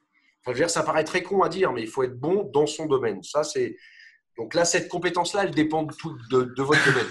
[0.46, 3.22] Enfin, ça paraît très con à dire, mais il faut être bon dans son domaine.
[3.22, 3.76] Ça, c'est
[4.36, 7.06] donc là, cette compétence-là, elle dépend de, tout, de, votre domaine.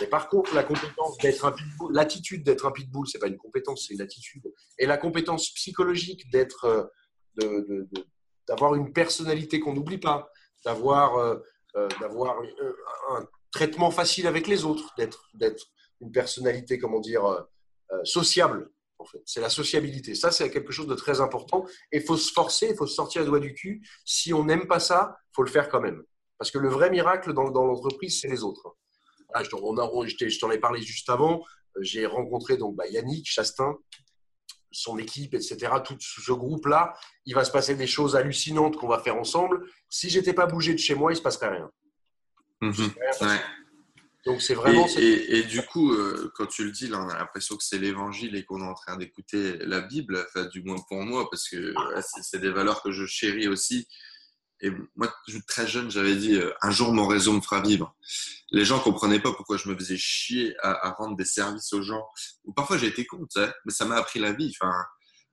[0.00, 3.36] Mais par contre, la compétence d'être un pitbull, l'attitude d'être un pitbull, c'est pas une
[3.36, 4.52] compétence, c'est une attitude.
[4.78, 6.90] Et la compétence psychologique d'être,
[7.42, 7.86] euh,
[8.48, 10.28] d'avoir une personnalité qu'on n'oublie pas,
[10.64, 11.36] d'avoir, euh,
[11.76, 12.40] euh, d'avoir
[13.10, 15.66] un traitement facile avec les autres, d'être, d'être
[16.00, 17.46] une personnalité, comment dire,
[18.02, 18.68] sociable.
[18.98, 19.20] En fait.
[19.26, 20.14] C'est la sociabilité.
[20.14, 21.66] Ça, c'est quelque chose de très important.
[21.92, 23.86] Et il faut se forcer, il faut se sortir les doigts du cul.
[24.04, 26.02] Si on n'aime pas ça, il faut le faire quand même.
[26.38, 28.76] Parce que le vrai miracle dans, l'entreprise, c'est les autres.
[29.36, 31.44] je t'en ai parlé juste avant.
[31.80, 33.76] J'ai rencontré donc bah, Yannick Chastin,
[34.70, 35.72] son équipe, etc.
[35.84, 36.94] Tout ce groupe-là,
[37.26, 39.64] il va se passer des choses hallucinantes qu'on va faire ensemble.
[39.88, 41.70] Si j'étais pas bougé de chez moi, il se passerait rien.
[42.60, 42.92] Mhm.
[44.26, 44.86] Donc c'est vraiment.
[44.96, 48.36] Et, du coup, euh, quand tu le dis, là, on a l'impression que c'est l'évangile
[48.36, 51.74] et qu'on est en train d'écouter la Bible, enfin, du moins pour moi, parce que
[52.22, 53.86] c'est des valeurs que je chéris aussi.
[54.60, 55.12] Et moi,
[55.46, 57.94] très jeune, j'avais dit euh, un jour mon réseau me fera vivre.
[58.50, 62.04] Les gens comprenaient pas pourquoi je me faisais chier à, rendre des services aux gens.
[62.44, 64.54] Ou parfois j'ai été con, mais ça m'a appris la vie.
[64.58, 64.72] Enfin,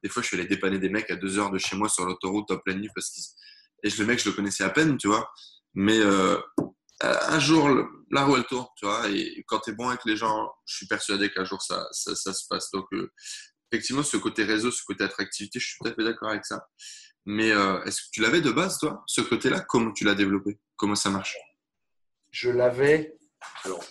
[0.03, 2.03] des fois, je suis allé dépanner des mecs à deux heures de chez moi sur
[2.03, 3.23] l'autoroute en pleine nuit parce qu'ils
[3.83, 5.31] et le mec, je le connaissais à peine, tu vois.
[5.73, 6.37] Mais euh,
[7.01, 7.69] un jour,
[8.11, 9.09] la roue elle tourne, tu vois.
[9.09, 12.33] Et quand tu es bon avec les gens, je suis persuadé qu'un jour ça, ça,
[12.33, 12.69] se passe.
[12.71, 13.11] Donc, euh,
[13.71, 16.67] effectivement, ce côté réseau, ce côté attractivité, je suis tout à fait d'accord avec ça.
[17.25, 19.61] Mais euh, est-ce que tu l'avais de base, toi, ce côté-là?
[19.61, 20.59] Comment tu l'as développé?
[20.75, 21.37] Comment ça marche?
[22.31, 23.17] Je l'avais.
[23.63, 23.83] Alors,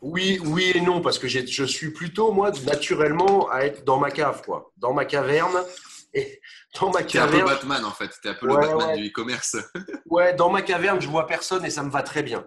[0.00, 4.10] oui, oui et non, parce que je suis plutôt, moi, naturellement, à être dans ma
[4.10, 4.72] cave, quoi.
[4.76, 5.64] Dans ma caverne.
[6.14, 6.40] Et
[6.80, 7.34] dans ma caverne.
[7.34, 8.10] un peu Batman, en fait.
[8.22, 9.56] Tu es un peu le Batman du e-commerce.
[10.06, 12.44] ouais, dans ma caverne, je vois personne et ça me va très bien.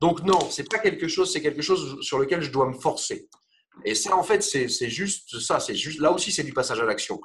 [0.00, 3.28] Donc, non, c'est pas quelque chose, c'est quelque chose sur lequel je dois me forcer.
[3.84, 5.60] Et ça, en fait, c'est juste ça.
[5.60, 7.20] C'est juste, là aussi, c'est du passage à l'action.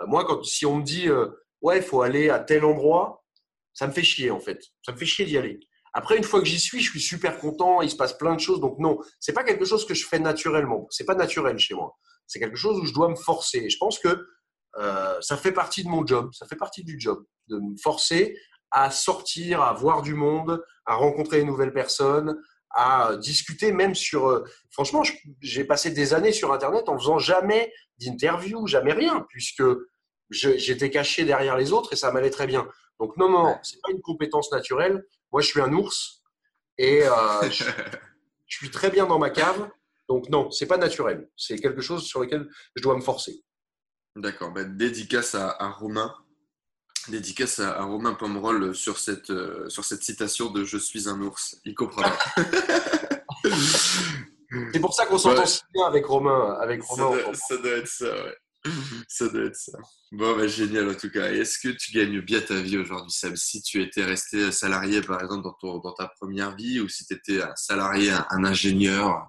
[0.00, 1.28] Euh, moi, quand, si on me dit, euh,
[1.60, 3.24] ouais, il faut aller à tel endroit,
[3.72, 4.62] ça me fait chier, en fait.
[4.82, 5.60] Ça me fait chier d'y aller.
[5.92, 8.40] Après, une fois que j'y suis, je suis super content, il se passe plein de
[8.40, 8.60] choses.
[8.60, 10.86] Donc, non, c'est pas quelque chose que je fais naturellement.
[10.90, 11.96] C'est pas naturel chez moi.
[12.26, 13.68] C'est quelque chose où je dois me forcer.
[13.68, 14.26] je pense que
[14.78, 18.36] euh, ça fait partie de mon job, ça fait partie du job, de me forcer
[18.70, 24.44] à sortir, à voir du monde, à rencontrer de nouvelles personnes, à discuter même sur...
[24.72, 25.02] franchement,
[25.40, 29.62] j'ai passé des années sur Internet en faisant jamais d'interview, jamais rien, puisque
[30.30, 32.68] j'étais caché derrière les autres et ça m'allait très bien.
[33.00, 35.04] Donc non, non, c'est pas une compétence naturelle.
[35.32, 36.22] Moi, je suis un ours
[36.78, 37.64] et euh, je,
[38.46, 39.68] suis très bien dans ma cave.
[40.08, 41.28] Donc non, c'est pas naturel.
[41.36, 43.42] C'est quelque chose sur lequel je dois me forcer.
[44.16, 44.52] D'accord.
[44.52, 46.14] Ben, dédicace à, Romain.
[47.08, 51.60] Dédicace à, Romain Pomerol sur cette, euh, sur cette citation de Je suis un ours.
[51.64, 52.10] Il comprend.
[54.72, 56.56] C'est pour ça qu'on s'entend si bien avec Romain.
[56.60, 58.36] Avec Romain ça, doit, être ça, ouais.
[59.08, 59.78] ça doit être ça.
[60.12, 61.32] Bon, bah, génial en tout cas.
[61.32, 65.20] Est-ce que tu gagnes bien ta vie aujourd'hui, Sam Si tu étais resté salarié, par
[65.20, 69.28] exemple, dans, dans ta première vie, ou si tu étais un salarié, un, ingénieur,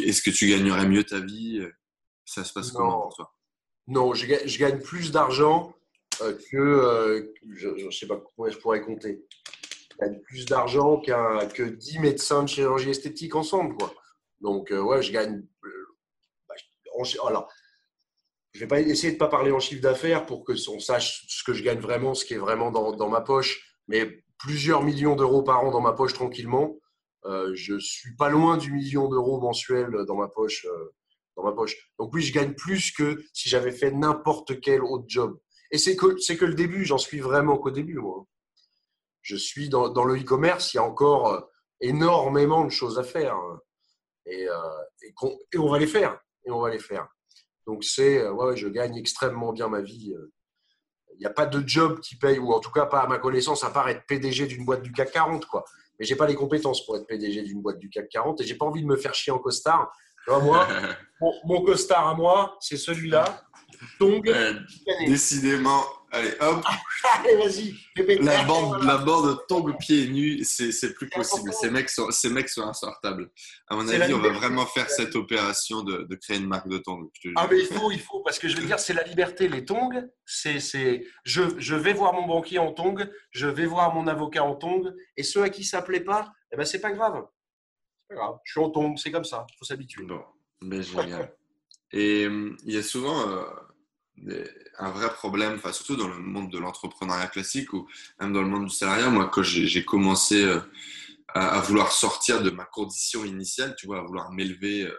[0.00, 1.60] est-ce que tu gagnerais mieux ta vie?
[2.24, 3.34] Ça se passe comment pour toi?
[3.88, 4.26] Non, je,
[4.58, 5.74] gagne plus d'argent
[6.20, 6.56] euh, que.
[6.56, 9.24] Euh, je ne sais pas comment je pourrais compter.
[9.92, 13.92] Je gagne plus d'argent que 10 médecins de chirurgie esthétique ensemble, quoi.
[14.40, 15.42] Donc, euh, ouais, je gagne.
[16.48, 16.54] Bah,
[17.26, 17.48] alors,
[18.52, 21.42] je vais pas essayer de pas parler en chiffre d'affaires pour que on sache ce
[21.42, 25.42] que je gagne vraiment, ce qui est vraiment dans, ma poche, mais plusieurs millions d'euros
[25.42, 26.76] par an dans ma poche tranquillement.
[27.24, 30.66] Euh, je suis pas loin du million d'euros mensuel dans ma poche.
[31.36, 31.76] Dans ma poche.
[31.98, 35.38] Donc oui, je gagne plus que si j'avais fait n'importe quel autre job.
[35.70, 36.84] Et c'est que c'est que le début.
[36.84, 38.26] J'en suis vraiment qu'au début, moi.
[39.22, 40.74] Je suis dans, le e-commerce.
[40.74, 41.40] Il y a encore euh,
[41.80, 43.36] énormément de choses à faire.
[44.26, 44.54] Et, euh,
[45.52, 46.18] et, on va les faire.
[46.44, 47.08] Et on va les faire.
[47.66, 50.14] Donc, c'est, euh, ouais, je gagne extrêmement bien ma vie.
[51.14, 53.18] Il n'y a pas de job qui paye, ou en tout cas pas à ma
[53.18, 55.46] connaissance, à part être PDG d'une boîte du CAC 40.
[55.46, 55.64] Quoi.
[55.98, 58.44] Mais je n'ai pas les compétences pour être PDG d'une boîte du CAC 40 et
[58.44, 59.92] je n'ai pas envie de me faire chier en costard.
[60.28, 60.68] Moi,
[61.44, 63.42] mon, costard à moi, c'est celui-là.
[63.98, 64.54] Donc, euh,
[65.06, 65.82] décidément,
[66.14, 66.62] Allez, hop.
[67.14, 67.74] Allez, vas-y.
[68.22, 71.50] La bande, la bande tombe pieds nus, c'est plus possible.
[71.54, 73.30] Ces mecs, sont, ces mecs sont insortables.
[73.66, 76.76] À mon avis, on va vraiment faire cette opération de, de créer une marque de
[76.76, 77.10] tongs.
[77.34, 79.48] Ah, mais il faut, il faut, parce que je veux dire, c'est la liberté.
[79.48, 81.02] Les tongs, c'est.
[81.24, 84.92] Je, je vais voir mon banquier en tongs, je vais voir mon avocat en tongs,
[85.16, 87.24] et ceux à qui ça plaît pas, eh ben, c'est pas grave.
[88.44, 89.46] Je suis en tongs, c'est comme ça.
[89.50, 90.04] Il faut s'habituer.
[90.04, 90.22] Bon,
[90.62, 91.34] mais génial.
[91.92, 93.28] et hum, il y a souvent.
[93.28, 93.44] Euh,
[94.78, 97.88] un vrai problème, surtout dans le monde de l'entrepreneuriat classique ou
[98.20, 99.10] même dans le monde du salariat.
[99.10, 100.60] Moi, quand j'ai commencé euh,
[101.28, 104.96] à, vouloir sortir de ma condition initiale, tu vois, à vouloir m'élever euh,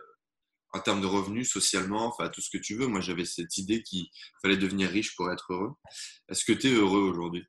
[0.73, 3.83] en termes de revenus, socialement, enfin, tout ce que tu veux, moi, j'avais cette idée
[3.83, 4.07] qu'il
[4.41, 5.73] fallait devenir riche pour être heureux.
[6.29, 7.45] Est-ce que tu es heureux aujourd'hui?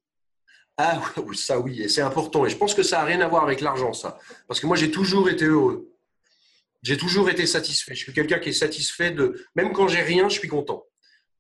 [0.77, 1.01] Ah,
[1.35, 2.45] ça oui, et c'est important.
[2.47, 4.19] Et je pense que ça n'a rien à voir avec l'argent, ça.
[4.49, 5.89] Parce que moi, j'ai toujours été heureux.
[6.83, 7.95] J'ai toujours été satisfait.
[7.95, 9.47] Je suis quelqu'un qui est satisfait de.
[9.55, 10.85] Même quand j'ai rien, je suis content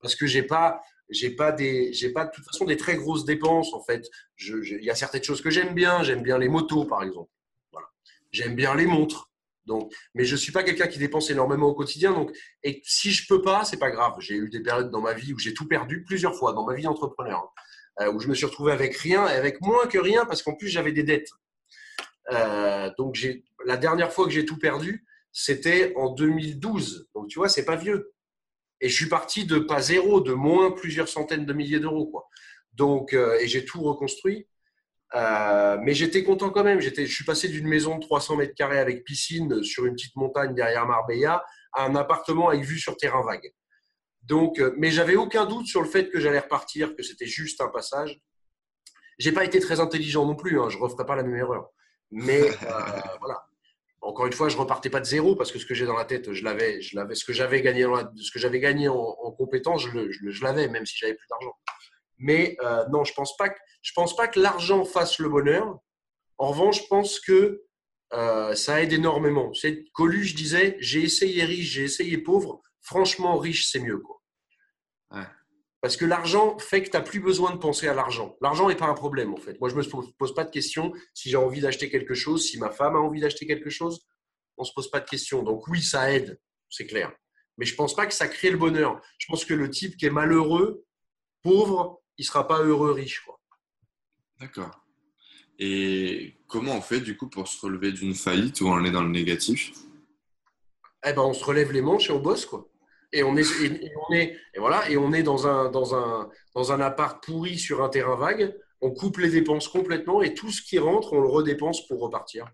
[0.05, 3.73] parce que j'ai pas j'ai pas j'ai pas de toute façon des très grosses dépenses
[3.73, 4.07] en fait.
[4.39, 7.31] Il y a certaines choses que j'aime bien, j'aime bien les motos par exemple.
[7.73, 7.89] Voilà.
[8.31, 9.31] J'aime bien les montres.
[9.65, 12.13] Donc, mais je suis pas quelqu'un qui dépense énormément au quotidien.
[12.13, 14.13] Donc, et si je peux pas, c'est pas grave.
[14.19, 16.75] J'ai eu des périodes dans ma vie où j'ai tout perdu plusieurs fois dans ma
[16.75, 17.51] vie d'entrepreneur,
[18.01, 20.93] où je me suis retrouvé avec rien, avec moins que rien, parce qu'en plus j'avais
[20.93, 21.31] des dettes.
[22.31, 23.19] Euh, donc,
[23.65, 27.09] la dernière fois que j'ai tout perdu, c'était en 2012.
[27.15, 28.13] Donc, tu vois, c'est pas vieux.
[28.81, 32.07] Et je suis parti de pas zéro, de moins plusieurs centaines de milliers d'euros.
[32.07, 32.29] Quoi.
[32.73, 34.49] Donc, euh, et j'ai tout reconstruit.
[35.15, 36.81] Euh, mais j'étais content quand même.
[36.81, 40.17] J'étais, je suis passé d'une maison de 300 mètres carrés avec piscine sur une petite
[40.17, 43.53] montagne derrière Marbella à un appartement avec vue sur terrain vague.
[44.27, 47.61] Donc, euh, mais j'avais aucun doute sur le fait que j'allais repartir, que c'était juste
[47.61, 48.21] un passage.
[49.19, 50.61] J'ai pas été très intelligent non plus.
[50.61, 51.69] Hein, je referai pas la même erreur.
[52.11, 52.41] Mais
[53.21, 53.47] voilà
[54.05, 56.05] encore une fois, je repartais pas de zéro parce que ce que j'ai dans la
[56.05, 59.33] tête, je l'avais, je l'avais, ce que j'avais gagné, ce que j'avais gagné en, en
[59.33, 61.55] compétences, je, je, l'avais, même si j'avais plus d'argent.
[62.19, 65.79] Mais euh, non, je pense pas que, je pense pas que l'argent fasse le bonheur.
[66.39, 67.63] En revanche, je pense que
[68.13, 69.53] euh, ça aide énormément.
[69.55, 72.61] C'est Coluche disait, j'ai essayé riche, j'ai essayé pauvre.
[72.85, 74.21] Franchement, riche, c'est mieux, quoi.
[75.11, 75.27] Ouais.
[75.81, 78.37] Parce que l'argent fait que tu n'as plus besoin de penser à l'argent.
[78.41, 79.59] L'argent n'est pas un problème, en fait.
[79.61, 82.59] Moi, je ne me pose pas de question si j'ai envie d'acheter quelque chose, si
[82.59, 84.07] ma femme a envie d'acheter quelque chose.
[84.57, 85.43] On ne se pose pas de questions.
[85.43, 87.13] Donc oui, ça aide, c'est clair.
[87.57, 89.01] Mais je ne pense pas que ça crée le bonheur.
[89.19, 90.85] Je pense que le type qui est malheureux,
[91.43, 93.23] pauvre, il ne sera pas heureux riche.
[94.41, 94.85] D'accord.
[95.59, 99.03] Et comment on fait du coup pour se relever d'une faillite où on est dans
[99.03, 99.73] le négatif?
[101.07, 102.71] Eh ben, on se relève les manches et on bosse, quoi
[103.15, 106.29] et on est, et, on est, et voilà, et on est dans un, dans, un,
[106.55, 108.55] dans un appart pourri sur un terrain vague.
[108.81, 112.51] On coupe les dépenses complètement et tout ce qui rentre, on le redépense pour repartir.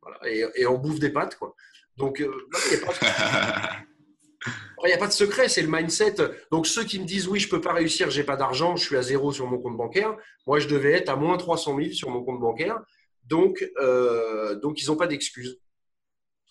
[0.00, 1.36] Voilà, et, et on bouffe des pâtes.
[1.36, 1.54] Quoi.
[1.96, 2.32] Donc, euh,
[2.70, 2.78] il
[4.86, 6.14] n'y a, pas de secret, c'est le mindset.
[6.52, 8.84] Donc, ceux qui me disent oui, je ne peux pas réussir, j'ai pas d'argent, je
[8.84, 10.16] suis à zéro sur mon compte bancaire.
[10.46, 12.78] Moi, je devais être à moins 300 000 sur mon compte bancaire.
[13.24, 15.60] Donc, euh, donc ils n'ont pas d'excuses.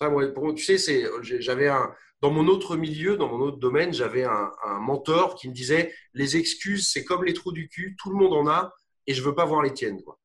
[0.02, 1.08] tu sais,
[1.40, 1.90] j'avais un,
[2.22, 6.38] dans mon autre milieu, dans mon autre domaine, j'avais un, mentor qui me disait les
[6.38, 8.74] excuses, c'est comme les trous du cul, tout le monde en a
[9.06, 10.02] et je veux pas voir les tiennes.
[10.02, 10.20] Quoi.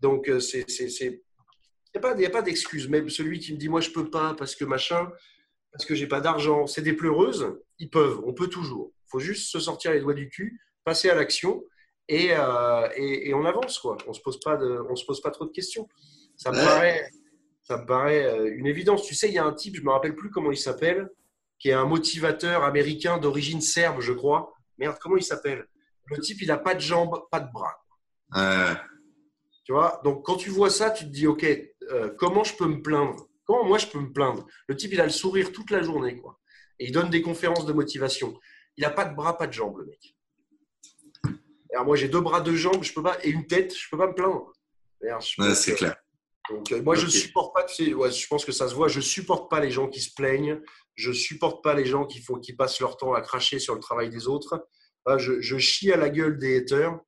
[0.00, 1.20] Donc, euh, c'est, il
[1.94, 2.88] n'y a pas, d'excuses.
[2.88, 5.10] Même celui qui me dit moi je peux pas parce que machin,
[5.72, 7.58] parce que j'ai pas d'argent, c'est des pleureuses.
[7.78, 8.92] Ils peuvent, on peut toujours.
[9.06, 11.64] Il faut juste se sortir les doigts du cul, passer à l'action
[12.08, 13.96] et, euh, et, on avance quoi.
[14.06, 15.88] On se pose pas de, on se pose pas trop de questions.
[16.36, 17.10] Ça me paraît,
[17.62, 19.04] ça me paraît euh, une évidence.
[19.04, 21.08] Tu sais, il y a un type, je me rappelle plus comment il s'appelle
[21.62, 24.52] qui est un motivateur américain d'origine serbe, je crois.
[24.78, 25.64] Merde, comment il s'appelle?
[26.06, 27.76] Le type, il n'a pas de jambes, pas de bras.
[29.64, 30.00] Tu vois?
[30.02, 33.28] Donc, quand tu vois ça, tu te dis, OK, euh, comment je peux me plaindre?
[33.44, 34.44] Comment moi, je peux me plaindre?
[34.66, 36.40] Le type, il a le sourire toute la journée, quoi.
[36.80, 38.36] Et il donne des conférences de motivation.
[38.76, 40.16] Il n'a pas de bras, pas de jambes, le mec.
[41.72, 43.98] Alors, moi, j'ai deux bras, deux jambes, je peux pas, et une tête, je peux
[43.98, 44.52] pas me plaindre.
[45.54, 45.94] c'est clair.
[46.50, 47.64] Donc, euh, moi, je supporte pas.
[47.94, 48.88] Ouais, je pense que ça se voit.
[48.88, 50.60] Je supporte pas les gens qui se plaignent.
[50.94, 53.80] Je supporte pas les gens qui font, qui passent leur temps à cracher sur le
[53.80, 54.66] travail des autres.
[55.18, 56.98] je, je, chie à la gueule des haters.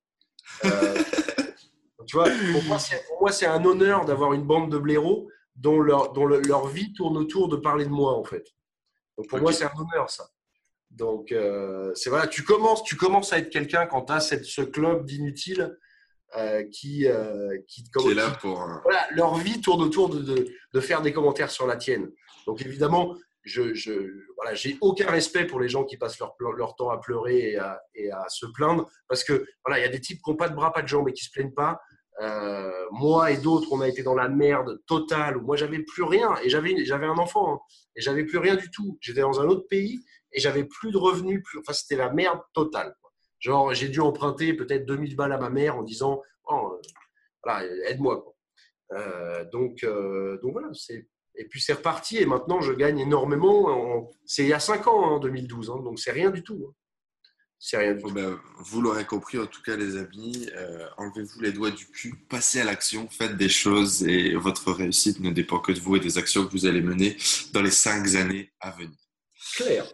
[0.65, 1.03] Euh,
[2.07, 2.63] tu vois, pour
[3.21, 7.17] moi, c'est un honneur d'avoir une bande de blaireaux dont, leur, dont leur vie tourne
[7.17, 8.47] autour de parler de moi, en fait.
[9.17, 10.29] Donc, pour moi, c'est un honneur, ça.
[10.91, 14.45] Donc, euh, c'est voilà, tu commences, tu commences à être quelqu'un quand tu as cette,
[14.45, 15.77] ce club d'inutiles
[16.37, 18.65] euh, qui, euh, qui, est là pour.
[18.85, 22.11] Voilà, leur vie tourne autour de, de, de, faire des commentaires sur la tienne.
[22.47, 23.93] Donc, évidemment, je, je
[24.37, 27.57] voilà, j'ai aucun respect pour les gens qui passent leur, leur temps à pleurer
[27.95, 30.49] et à, se plaindre parce que voilà, il y a des types qui n'ont pas
[30.49, 31.81] de bras, pas de jambes et qui se plaignent pas.
[32.21, 36.33] Euh, moi et d'autres, on a été dans la merde totale moi j'avais plus rien
[36.43, 37.61] et j'avais un enfant hein,
[37.97, 38.99] et j'avais plus rien du tout.
[39.01, 40.01] J'étais dans un autre pays
[40.33, 41.43] et j'avais plus de revenus.
[41.45, 42.95] Plus, enfin, c'était la merde totale.
[43.41, 46.81] Genre, j'ai dû emprunter peut-être 2000 balles à ma mère en disant, oh,
[47.47, 48.25] euh, aide-moi.
[48.93, 54.11] Euh, donc, donc voilà, c'est et puis c'est reparti et maintenant je gagne énormément.
[54.25, 56.67] C'est il y a 5 ans, en hein, 2012, hein, donc c'est rien du tout.
[56.69, 56.75] Hein.
[57.59, 58.11] C'est rien du tout.
[58.11, 62.15] Ben, vous l'aurez compris, en tout cas, les amis, euh, enlevez-vous les doigts du cul,
[62.29, 66.01] passez à l'action, faites des choses et votre réussite ne dépend que de vous et
[66.01, 67.17] des actions que vous allez mener
[67.53, 68.99] dans les 5 années à venir.
[69.57, 69.87] Claire.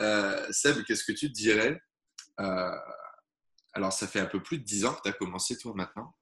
[0.00, 1.80] Euh, Seb, qu'est-ce que tu te dirais
[2.40, 2.76] euh,
[3.74, 6.14] Alors, ça fait un peu plus de 10 ans que tu as commencé, toi, maintenant.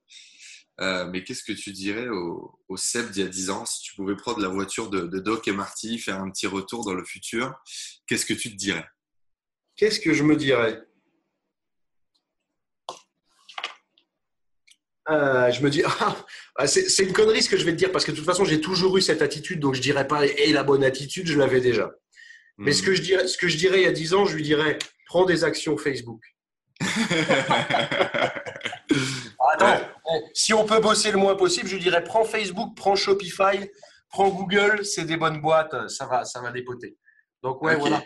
[0.81, 3.67] Euh, mais qu'est-ce que tu dirais au, au Seb d'il y a 10 ans?
[3.67, 6.95] Si tu pouvais prendre la voiture de, Doc et Marty, faire un petit retour dans
[6.95, 7.55] le futur
[8.07, 8.87] Qu'est-ce que tu te dirais?
[9.77, 10.83] Qu'est-ce que je me dirais?
[15.11, 15.83] Euh, je me dis,
[16.57, 18.45] ah, c'est une connerie ce que je vais te dire parce que de toute façon
[18.45, 21.61] j'ai toujours eu cette attitude, donc je dirais pas et la bonne attitude, je l'avais
[21.61, 21.93] déjà.
[22.57, 22.87] Mais ce hmm.
[22.87, 24.79] que je dirais, ce que je dirais il y a 10 ans, je lui dirais,
[25.07, 26.23] prends des actions Facebook.
[29.53, 29.87] Attends,
[30.33, 33.71] si on peut bosser le moins possible, je dirais prends Facebook, prends Shopify,
[34.09, 36.97] prends Google, c'est des bonnes boîtes, ça va, ça va dépoter.
[37.43, 38.03] Donc ouais, voilà.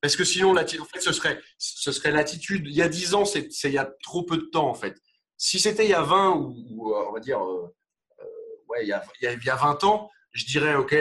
[0.00, 2.66] Parce que sinon, en fait, ce serait, ce serait l'attitude.
[2.66, 4.96] Il y a 10 ans, c'est il y a trop peu de temps en fait.
[5.36, 7.74] Si c'était il y a 20 ou, on va dire, euh,
[8.20, 8.24] euh,
[8.68, 10.94] ouais, il y, a, il y a 20 ans, je dirais, OK,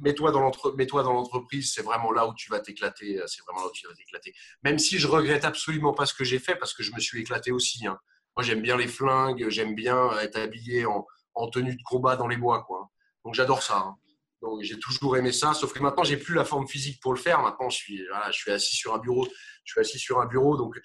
[0.00, 3.86] mets-toi dans l'entreprise, c'est vraiment là où tu vas t'éclater, c'est vraiment là où tu
[3.86, 4.34] vas t'éclater.
[4.64, 7.20] Même si je regrette absolument pas ce que j'ai fait parce que je me suis
[7.20, 7.86] éclaté aussi.
[7.86, 7.98] Hein.
[8.42, 11.06] J'aime bien les flingues, j'aime bien être habillé en,
[11.52, 12.90] tenue de combat dans les bois, quoi.
[13.24, 13.78] Donc, j'adore ça.
[13.78, 13.96] Hein.
[14.42, 17.18] Donc, j'ai toujours aimé ça, sauf que maintenant, j'ai plus la forme physique pour le
[17.18, 17.40] faire.
[17.42, 19.26] Maintenant, je suis, je suis assis sur un bureau.
[19.64, 20.78] Je suis assis sur un bureau, donc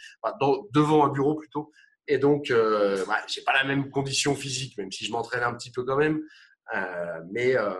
[0.73, 1.71] devant un bureau plutôt.
[2.07, 5.71] Et donc, euh, j'ai pas la même condition physique, même si je m'entraîne un petit
[5.71, 6.21] peu quand même.
[6.73, 7.71] Euh, mais euh,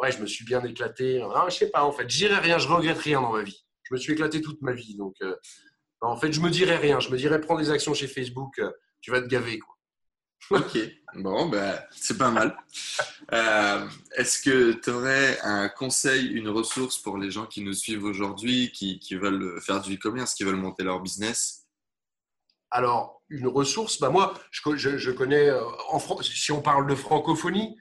[0.00, 1.22] ouais, je me suis bien éclaté.
[1.48, 3.64] Je sais pas, en fait, j'irai rien, je regrette rien dans ma vie.
[3.84, 4.96] Je me suis éclaté toute ma vie.
[4.96, 5.36] Donc, euh,
[6.00, 7.00] en fait, je me dirais rien.
[7.00, 8.60] Je me dirais prends des actions chez Facebook,
[9.00, 9.58] tu vas te gaver.
[9.58, 9.74] Quoi.
[10.50, 10.78] Ok,
[11.14, 12.56] bon, ben, c'est pas mal.
[14.16, 18.70] Est-ce que tu aurais un conseil, une ressource pour les gens qui nous suivent aujourd'hui,
[18.72, 21.66] qui, qui, veulent faire du e-commerce, qui veulent monter leur business?
[22.70, 25.50] Alors, une ressource, bah moi, je, je, je connais,
[25.88, 27.76] en si on parle de francophonie,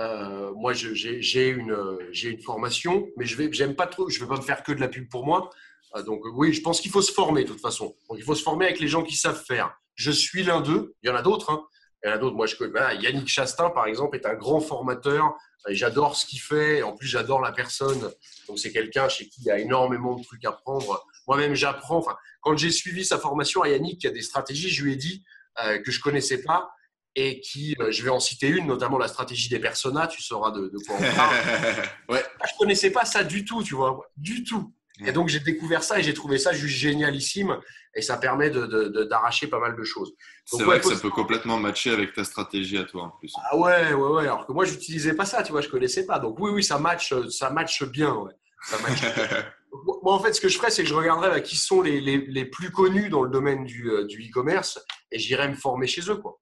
[0.00, 1.76] euh, moi, j'ai une,
[2.22, 4.80] une formation, mais je vais, j'aime pas trop, je vais pas me faire que de
[4.80, 5.50] la pub pour moi.
[5.94, 7.94] Euh, donc oui, je pense qu'il faut se former de toute façon.
[8.08, 9.78] Donc il faut se former avec les gens qui savent faire.
[10.00, 10.94] Je suis l'un d'eux.
[11.02, 11.50] Il y en a d'autres.
[11.50, 11.62] Hein.
[12.02, 12.34] Il y en a d'autres.
[12.34, 12.96] Moi, je connais.
[13.02, 15.34] Yannick Chastin, par exemple, est un grand formateur.
[15.68, 16.82] J'adore ce qu'il fait.
[16.82, 18.10] En plus, j'adore la personne.
[18.48, 21.04] Donc c'est quelqu'un chez qui il y a énormément de trucs à prendre.
[21.28, 21.98] Moi-même, j'apprends.
[21.98, 24.70] Enfin, quand j'ai suivi sa formation à Yannick, il y a des stratégies.
[24.70, 25.22] Je lui ai dit
[25.62, 26.70] euh, que je connaissais pas
[27.14, 30.52] et qui, euh, je vais en citer une, notamment la stratégie des personas, tu sauras
[30.52, 31.36] de, quoi on parle.
[32.08, 32.24] ouais.
[32.40, 34.72] Ah, je connaissais pas ça du tout, tu vois, du tout.
[35.06, 37.58] Et donc j'ai découvert ça et j'ai trouvé ça juste génialissime
[37.94, 40.12] et ça permet d'arracher pas mal de choses.
[40.44, 43.32] C'est vrai que ça peut complètement matcher avec ta stratégie à toi en plus.
[43.50, 44.22] Ah ouais, ouais, ouais.
[44.22, 46.18] Alors que moi j'utilisais pas ça, tu vois, je connaissais pas.
[46.18, 48.32] Donc oui, oui, ça match, ça match bien, ouais.
[48.68, 49.00] Ça match
[50.02, 52.00] moi en fait, ce que je ferais, c'est que je regarderais bah, qui sont les,
[52.00, 56.02] les, les, plus connus dans le domaine du euh, e-commerce et j'irais me former chez
[56.10, 56.40] eux, quoi.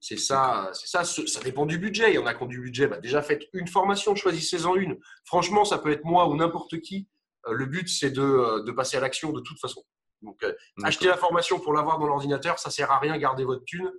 [0.00, 1.04] C'est ça, c'est ça.
[1.04, 2.10] Ça dépend du budget.
[2.10, 2.86] Il y en a qui ont du budget.
[2.86, 4.98] Bah, déjà, faites une formation, choisissez-en une.
[5.26, 7.06] Franchement, ça peut être moi ou n'importe qui.
[7.46, 9.82] Euh, le but, c'est de, euh, de, passer à l'action de toute façon.
[10.22, 13.16] Donc, euh, acheter la formation pour l'avoir dans l'ordinateur, ça sert à rien.
[13.16, 13.90] Gardez votre thune.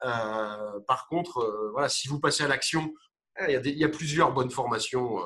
[0.00, 2.92] par contre, voilà, si vous passez à l'action,
[3.48, 5.18] il y, a il y, a plusieurs bonnes formations.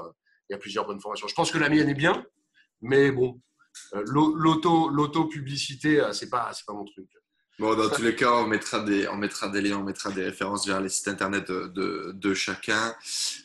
[0.49, 1.27] il y a plusieurs bonnes formations.
[1.27, 2.25] Je pense que la mienne est bien.
[2.81, 3.41] Mais bon,
[3.93, 7.09] l'auto, l'auto-publicité, c'est pas, c'est pas mon truc.
[7.59, 10.23] Bon, dans tous les cas, on mettra des, on mettra des liens, on mettra des
[10.23, 12.95] références vers les sites internet de, de, chacun.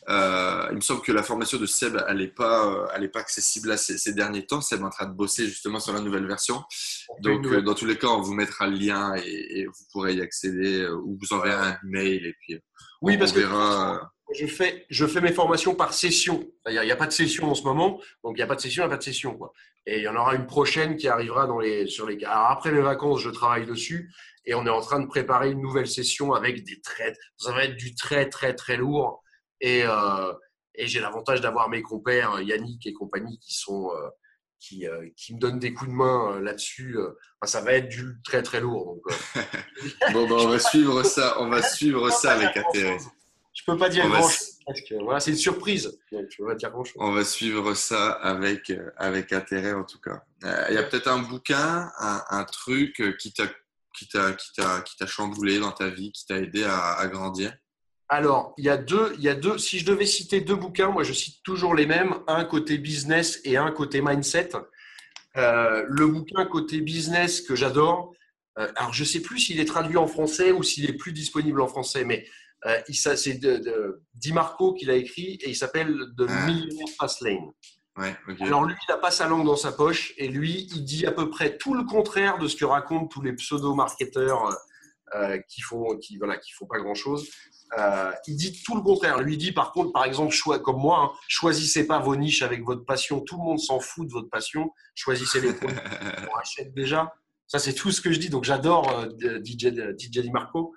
[0.09, 3.09] Euh, il me semble que la formation de Seb, elle n'est pas, euh, elle est
[3.09, 4.59] pas accessible à ces, derniers temps.
[4.59, 6.61] Seb est en train de bosser justement sur la nouvelle version.
[7.21, 10.21] Donc, euh, dans tous les cas, on vous mettra le lien et, vous pourrez y
[10.21, 12.59] accéder ou vous enverrez un mail et puis
[13.01, 16.47] oui, parce verra, que je fais, je fais mes formations par session.
[16.67, 18.61] Il n'y a, pas de session en ce moment, donc il n'y a pas de
[18.61, 19.37] session, il n'y a pas de session.
[19.37, 19.53] Quoi.
[19.85, 22.23] Et il y en aura une prochaine qui arrivera dans les, sur les.
[22.23, 24.13] Alors après mes vacances, je travaille dessus
[24.45, 27.17] et on est en train de préparer une nouvelle session avec des traits.
[27.37, 29.23] Ça va être du très, très, très lourd.
[29.59, 30.33] Et, euh,
[30.75, 33.91] et j'ai l'avantage d'avoir mes compères Yannick et compagnie qui sont.
[33.91, 34.09] Euh,
[34.63, 36.95] qui, euh, qui, me donnent des coups de main là-dessus.
[37.45, 38.95] ça va être du très très lourd.
[38.95, 39.33] Donc,
[40.13, 42.99] bon, ben, on va suivre ça, on va suivre ça avec intérêt.
[43.53, 44.59] Je peux pas dire grand chose.
[45.01, 45.99] Voilà, c'est une surprise.
[46.11, 46.95] Je peux pas dire grand chose.
[46.97, 50.23] On va suivre ça avec, euh, avec intérêt en tout cas.
[50.45, 53.47] Euh, il y a peut-être un bouquin, un, truc qui t'a
[53.93, 57.53] qui t'a chamboulé dans ta vie, qui t'a aidé à, grandir?
[58.07, 59.57] Alors, il y a deux, il y a deux.
[59.57, 63.41] Si je devais citer deux bouquins, moi je cite toujours les mêmes, un côté business
[63.43, 64.49] et un côté mindset.
[65.37, 68.13] Euh, le bouquin côté business que j'adore.
[68.55, 71.67] alors, je sais plus s'il est traduit en français ou s'il est plus disponible en
[71.67, 72.25] français, mais
[72.65, 76.45] euh, c'est de, Di Marco qui l'a écrit et il s'appelle The ah.
[76.45, 77.51] Millionaire Fast Lane.
[78.39, 81.11] Alors lui, il n'a pas sa langue dans sa poche et lui, il dit à
[81.11, 84.55] peu près tout le contraire de ce que racontent tous les pseudo-marketeurs
[85.13, 87.29] euh, qui font, qui voilà, qui font pas grand-chose.
[87.77, 89.21] Euh, il dit tout le contraire.
[89.21, 90.33] Lui dit par contre, par exemple,
[90.63, 93.19] comme moi, hein, choisissez pas vos niches avec votre passion.
[93.21, 94.71] Tout le monde s'en fout de votre passion.
[94.95, 95.77] Choisissez les produits
[96.27, 97.13] qu'on achète déjà.
[97.47, 98.29] Ça, c'est tout ce que je dis.
[98.29, 100.73] Donc j'adore DJ, DJ Di Marco.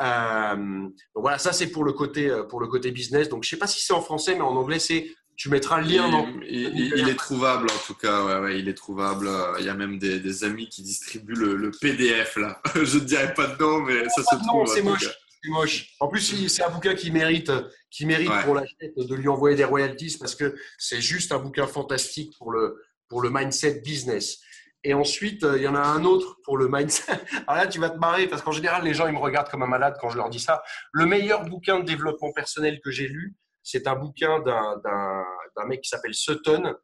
[0.00, 3.28] Euh, donc voilà, ça c'est pour le côté euh, pour le côté business.
[3.28, 5.88] Donc je sais pas si c'est en français, mais en anglais c'est tu mettras le
[5.88, 6.26] lien.
[6.48, 9.30] Il, est trouvable en tout cas, ouais, il est trouvable.
[9.60, 12.60] Il y a même des, amis qui distribuent le, PDF là.
[12.74, 14.60] je ne dirais pas de nom, mais ça se trouve.
[14.60, 15.08] Non, c'est moche.
[15.40, 15.94] C'est moche.
[16.00, 17.52] En plus, c'est un bouquin qui mérite,
[17.88, 21.68] qui mérite pour l'achat de lui envoyer des royalties parce que c'est juste un bouquin
[21.68, 24.40] fantastique pour le, pour le mindset business.
[24.84, 27.12] Et ensuite, euh, il y en a un autre pour le mindset.
[27.46, 29.62] Alors là, tu vas te marrer parce qu'en général, les gens, ils me regardent comme
[29.62, 30.62] un malade quand je leur dis ça.
[30.92, 35.88] Le meilleur bouquin de développement personnel que j'ai lu, c'est un bouquin d'un mec qui
[35.88, 36.74] s'appelle Sutton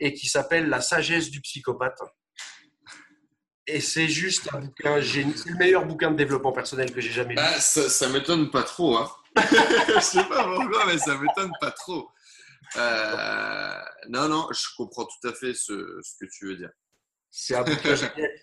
[0.00, 2.00] et qui s'appelle La sagesse du psychopathe.
[3.66, 5.36] Et c'est juste un bouquin génial.
[5.46, 7.40] Le meilleur bouquin de développement personnel que j'ai jamais lu.
[7.40, 8.96] Ah, ça, ça m'étonne pas trop.
[8.96, 9.08] Hein.
[9.36, 12.08] je sais pas pourquoi, mais ça m'étonne pas trop.
[12.76, 13.78] Euh,
[14.08, 16.70] non, non, je comprends tout à fait ce que tu veux dire.
[17.34, 17.94] C'est un bouquin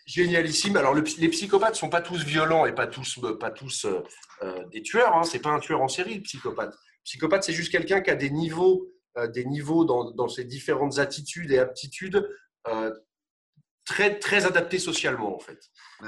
[0.08, 0.76] génialissime.
[0.76, 4.02] Alors, les psychopathes ne sont pas tous violents et pas tous, euh, pas tous euh,
[4.42, 5.16] euh, des tueurs.
[5.16, 5.22] Hein.
[5.22, 6.74] Ce n'est pas un tueur en série, le psychopathe.
[6.74, 8.92] Le psychopathe, c'est juste quelqu'un qui a des niveaux,
[9.28, 12.28] des niveaux dans, dans, ses différentes attitudes et aptitudes
[13.86, 15.60] très, très adaptés socialement, en fait.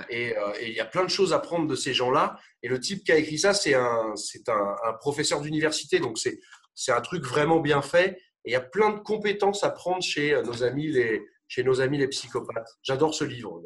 [0.09, 2.39] Et il y a plein de choses à prendre de ces gens-là.
[2.63, 4.13] Et le type qui a écrit ça, c'est un,
[4.47, 5.99] un, un professeur d'université.
[5.99, 8.17] Donc, c'est un truc vraiment bien fait.
[8.45, 11.21] Et il y a plein de compétences à prendre chez nos amis les
[11.51, 12.79] chez nos amis les psychopathes.
[12.81, 13.61] J'adore ce livre.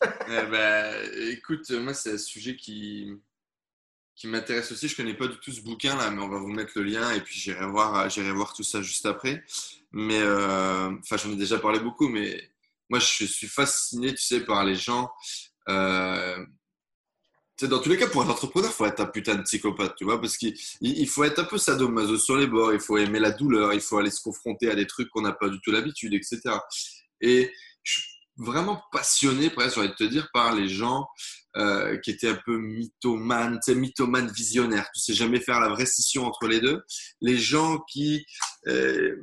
[0.28, 0.94] Eh ben,
[1.30, 3.10] écoute, moi, c'est un sujet qui,
[4.14, 4.88] qui m'intéresse aussi.
[4.88, 6.82] Je ne connais pas du tout ce bouquin là, mais on va vous mettre le
[6.82, 9.42] lien et puis j'irai voir, j'irai voir tout ça juste après.
[9.92, 12.52] Mais euh, enfin, j'en ai déjà parlé beaucoup, mais
[12.90, 15.10] moi, je suis fasciné, tu sais, par les gens.
[15.68, 16.44] Euh,
[17.62, 20.04] dans tous les cas, pour être entrepreneur, il faut être un putain de psychopathe, tu
[20.04, 23.30] vois, parce qu'il faut être un peu sadomaso sur les bords, il faut aimer la
[23.30, 26.12] douleur, il faut aller se confronter à des trucs qu'on n'a pas du tout l'habitude,
[26.12, 26.40] etc.
[27.20, 27.52] Et
[27.82, 31.06] je suis vraiment passionné, presque, j'ai envie de te dire, par les gens
[31.56, 34.90] euh, qui étaient un peu mythomanes, tu sais, mythomanes visionnaires.
[34.94, 36.82] Tu sais jamais faire la vraie scission entre les deux.
[37.20, 38.26] Les gens qui,
[38.66, 39.16] euh,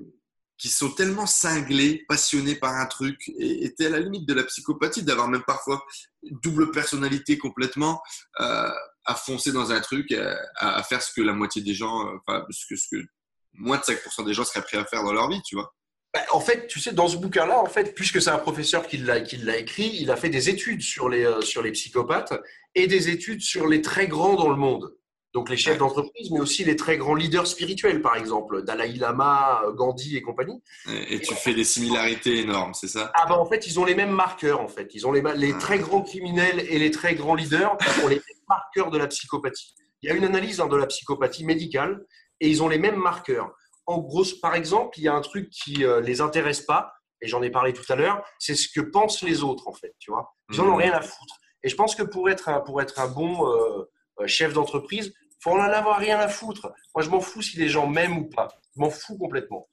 [0.58, 5.04] qui sont tellement cinglés, passionnés par un truc, étaient à la limite de la psychopathie,
[5.04, 5.86] d'avoir même parfois
[6.24, 8.02] double personnalité complètement,
[8.40, 8.72] euh,
[9.06, 10.12] à foncer dans un truc,
[10.56, 13.06] à, faire ce que la moitié des gens, enfin, ce que, ce que
[13.54, 15.72] moins de 5% des gens seraient prêts à faire dans leur vie, tu vois.
[16.14, 18.98] Bah, en fait, tu sais, dans ce bouquin-là, en fait, puisque c'est un professeur qui
[18.98, 19.18] l'a,
[19.58, 22.34] écrit, il a fait des études sur les, euh, sur les psychopathes
[22.76, 24.96] et des études sur les très grands dans le monde.
[25.34, 29.64] Donc les chefs d'entreprise, mais aussi les très grands leaders spirituels, par exemple, Dalai Lama,
[29.76, 30.62] Gandhi et compagnie.
[31.10, 33.12] Et, tu fais des similarités énormes, c'est ça?
[33.16, 34.94] Ah ben en fait, ils ont les mêmes marqueurs, en fait.
[34.94, 35.58] Ils ont les, les ah.
[35.58, 39.74] très grands criminels et les très grands leaders ont les mêmes marqueurs de la psychopathie.
[40.04, 42.06] Il y a une analyse hein, de la psychopathie médicale
[42.40, 43.56] et ils ont les mêmes marqueurs
[43.86, 46.94] en gros, par exemple, il y a un truc qui ne euh, les intéresse pas,
[47.22, 49.94] et j'en ai parlé tout à l'heure, c'est ce que pensent les autres, en fait.
[50.00, 50.82] Tu vois Ils n'en ont mmh.
[50.82, 51.36] rien à foutre.
[51.64, 53.84] Et je pense que pour être un, pour être un bon euh,
[54.20, 56.72] euh, chef d'entreprise, il faut en avoir rien à foutre.
[56.96, 58.50] Moi, je m'en fous si les gens m'aiment ou pas.
[58.76, 59.68] Je m'en fous complètement.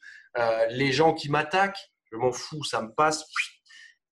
[0.70, 3.24] les gens qui m'attaquent, je m'en fous, ça me passe.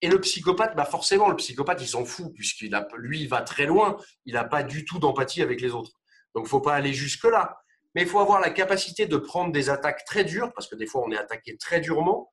[0.01, 3.43] Et le psychopathe, bah forcément, le psychopathe, il s'en fout, puisqu'il a, lui, il va
[3.43, 5.93] très loin, il n'a pas du tout d'empathie avec les autres.
[6.35, 7.59] Donc, il ne faut pas aller jusque-là.
[7.99, 10.87] Mais il faut avoir la capacité de prendre des attaques très dures, parce que des
[10.87, 12.31] fois, on est attaqué très durement,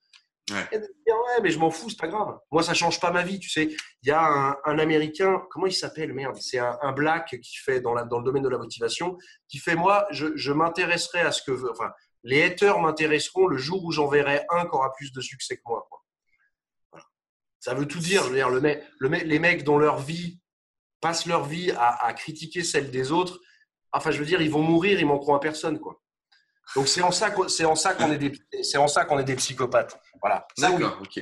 [0.71, 2.37] et de dire, ouais, mais je m'en fous, c'est pas grave.
[2.51, 3.75] Moi, ça change pas ma vie, tu sais.
[4.03, 7.95] Il y a un, Américain, comment il s'appelle, merde C'est un, black qui fait dans,
[7.95, 11.41] la, dans le domaine de la motivation, qui fait, moi, je, je m'intéresserai à ce
[11.41, 11.91] que, enfin,
[12.21, 15.63] les haters m'intéresseront le jour où j'en verrai un qui aura plus de succès que
[15.65, 15.87] moi.
[17.59, 18.23] Ça veut tout dire.
[18.25, 18.59] Je veux dire, le
[18.99, 20.39] le les mecs dont leur vie
[21.01, 23.39] passent leur vie à, critiquer celle des autres,
[23.97, 26.01] enfin, je veux dire, ils vont mourir, ils manqueront à personne, quoi.
[26.75, 27.45] Donc c'est en ça qu'on
[28.11, 28.33] est des
[28.63, 29.99] c'est en ça qu'on est des psychopathes.
[30.21, 30.47] Voilà.
[30.57, 30.97] D'accord.
[31.01, 31.21] Ok.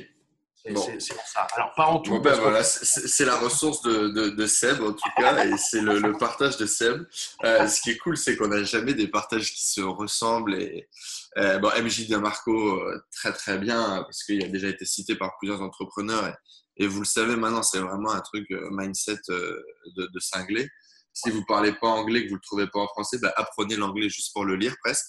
[0.66, 1.46] C'est ça.
[1.56, 2.18] Alors, pas en tout.
[2.20, 6.56] ben voilà, c'est la ressource de, de, Seb, en tout cas, et c'est le, partage
[6.56, 7.04] de Seb.
[7.44, 10.54] Euh, ce qui est cool, c'est qu'on n'a jamais des partages qui se ressemblent.
[10.54, 10.88] Et,
[11.36, 15.36] euh, bon, MJ Damarco, euh, très très bien, parce qu'il a déjà été cité par
[15.38, 16.34] plusieurs entrepreneurs.
[16.78, 19.64] Et, vous le savez maintenant, c'est vraiment un truc mindset de,
[19.96, 20.66] de cinglé.
[21.14, 24.10] Si vous parlez pas anglais, que vous le trouvez pas en français, ben, apprenez l'anglais
[24.10, 25.06] juste pour le lire presque.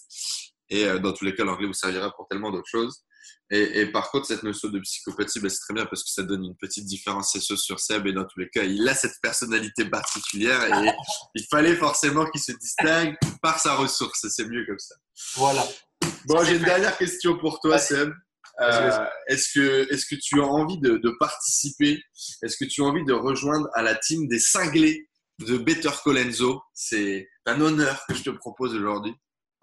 [0.70, 3.04] Et dans tous les cas, l'anglais vous servira pour tellement d'autres choses.
[3.52, 6.44] Et, par contre, cette notion de psychopathie, ben, c'est très bien parce que ça donne
[6.44, 8.08] une petite différenciation sur Seb.
[8.08, 10.90] Et dans tous les cas, il a cette personnalité particulière et
[11.36, 14.26] il fallait forcément qu'il se distingue par sa ressource.
[14.30, 14.96] C'est mieux comme ça.
[15.36, 15.64] Voilà.
[16.26, 18.12] Bon, j'ai une dernière question pour toi, Seb.
[18.62, 22.02] Euh, est-ce que, est que tu as envie de, participer?
[22.42, 25.08] Est-ce que tu as envie de rejoindre à la team des cinglés?
[25.40, 29.14] De Better Colenso C'est un honneur que je te propose aujourd'hui.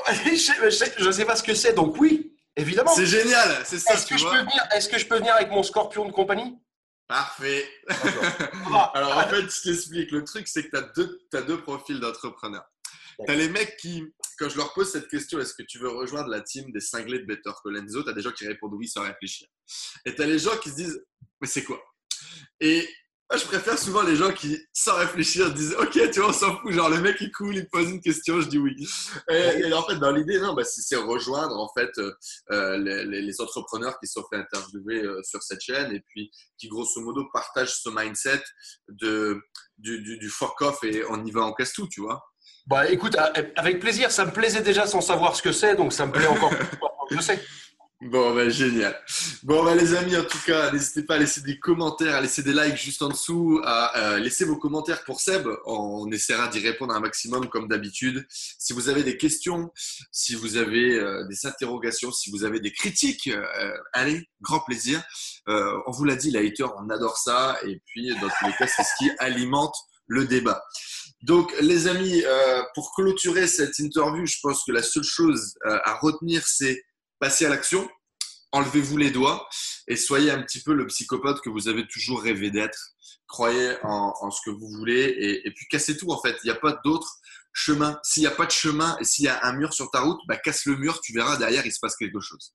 [0.08, 2.36] je ne sais pas ce que c'est, donc oui.
[2.56, 2.94] Évidemment.
[2.94, 3.94] C'est génial, c'est ça.
[3.94, 6.58] Est-ce que, je peux venir, est-ce que je peux venir avec mon scorpion de compagnie?
[7.08, 7.66] Parfait.
[8.94, 10.10] Alors en fait, je t'explique.
[10.10, 12.64] Le truc, c'est que tu as deux, as deux profils d'entrepreneurs.
[13.26, 14.02] Tu as les mecs qui,
[14.38, 17.20] quand je leur pose cette question, est-ce que tu veux rejoindre la team des cinglés
[17.20, 18.02] de Better Colenso?
[18.02, 19.48] Tu as des gens qui répondent oui sans réfléchir.
[20.04, 21.04] Et tu as les gens qui se disent,
[21.40, 21.82] mais c'est quoi?
[22.60, 22.88] Et
[23.36, 26.72] je préfère souvent les gens qui, sans réfléchir, disent Ok, tu vois, on s'en fout.
[26.72, 28.74] Genre, le mec, il coule, il pose une question, je dis oui.
[29.30, 31.90] Et, en fait, dans l'idée, non, bah, c'est rejoindre en fait
[32.50, 37.00] euh, les, entrepreneurs qui sont fait interviewer euh, sur cette chaîne et puis qui, grosso
[37.00, 38.42] modo, partagent ce mindset
[38.88, 39.40] de,
[39.78, 42.22] du, du, fuck off et on y va, on casse tout, tu vois.
[42.66, 43.16] Bah écoute,
[43.56, 46.26] avec plaisir, ça me plaisait déjà sans savoir ce que c'est, donc ça me plaît
[46.26, 46.78] encore plus.
[47.10, 47.42] Je sais.
[48.02, 49.00] Bon, ben génial.
[49.44, 52.42] Bon, ben les amis, en tout cas, n'hésitez pas à laisser des commentaires, à laisser
[52.42, 55.46] des likes juste en dessous, à euh, laisser vos commentaires pour Seb.
[55.66, 58.26] On essaiera d'y répondre un maximum comme d'habitude.
[58.28, 59.70] Si vous avez des questions,
[60.10, 65.00] si vous avez euh, des interrogations, si vous avez des critiques, euh, allez, grand plaisir.
[65.46, 67.56] on vous l'a dit, les haters, on adore ça.
[67.64, 69.76] Et puis, dans tous les cas, c'est ce qui alimente
[70.08, 70.64] le débat.
[71.22, 72.24] Donc, les amis,
[72.74, 76.82] pour clôturer cette interview, je pense que la seule chose à retenir, c'est
[77.22, 77.88] passez à l'action,
[78.50, 79.48] enlevez-vous les doigts
[79.86, 82.96] et soyez un petit peu le psychopathe que vous avez toujours rêvé d'être.
[83.28, 86.36] Croyez en, ce que vous voulez et, puis cassez tout en fait.
[86.42, 87.08] Il n'y a pas d'autre
[87.52, 87.96] chemin.
[88.02, 90.18] S'il n'y a pas de chemin et s'il y a un mur sur ta route,
[90.26, 92.52] bah, casse le mur, tu verras derrière, il se passe quelque chose.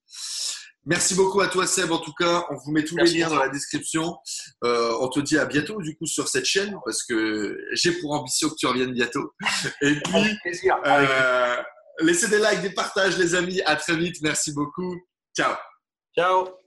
[0.86, 1.90] Merci beaucoup à toi Seb.
[1.94, 4.18] En tout cas, on vous met tous les liens dans la description.
[4.66, 8.12] Euh, on te dit à bientôt du coup sur cette chaîne parce que j'ai pour
[8.12, 9.34] ambition que tu reviennes bientôt.
[9.82, 11.56] Et puis, euh,
[12.00, 13.62] Laissez des likes, des partages, les amis.
[13.66, 14.18] À très vite.
[14.22, 14.96] Merci beaucoup.
[15.36, 15.56] Ciao.
[16.16, 16.67] Ciao.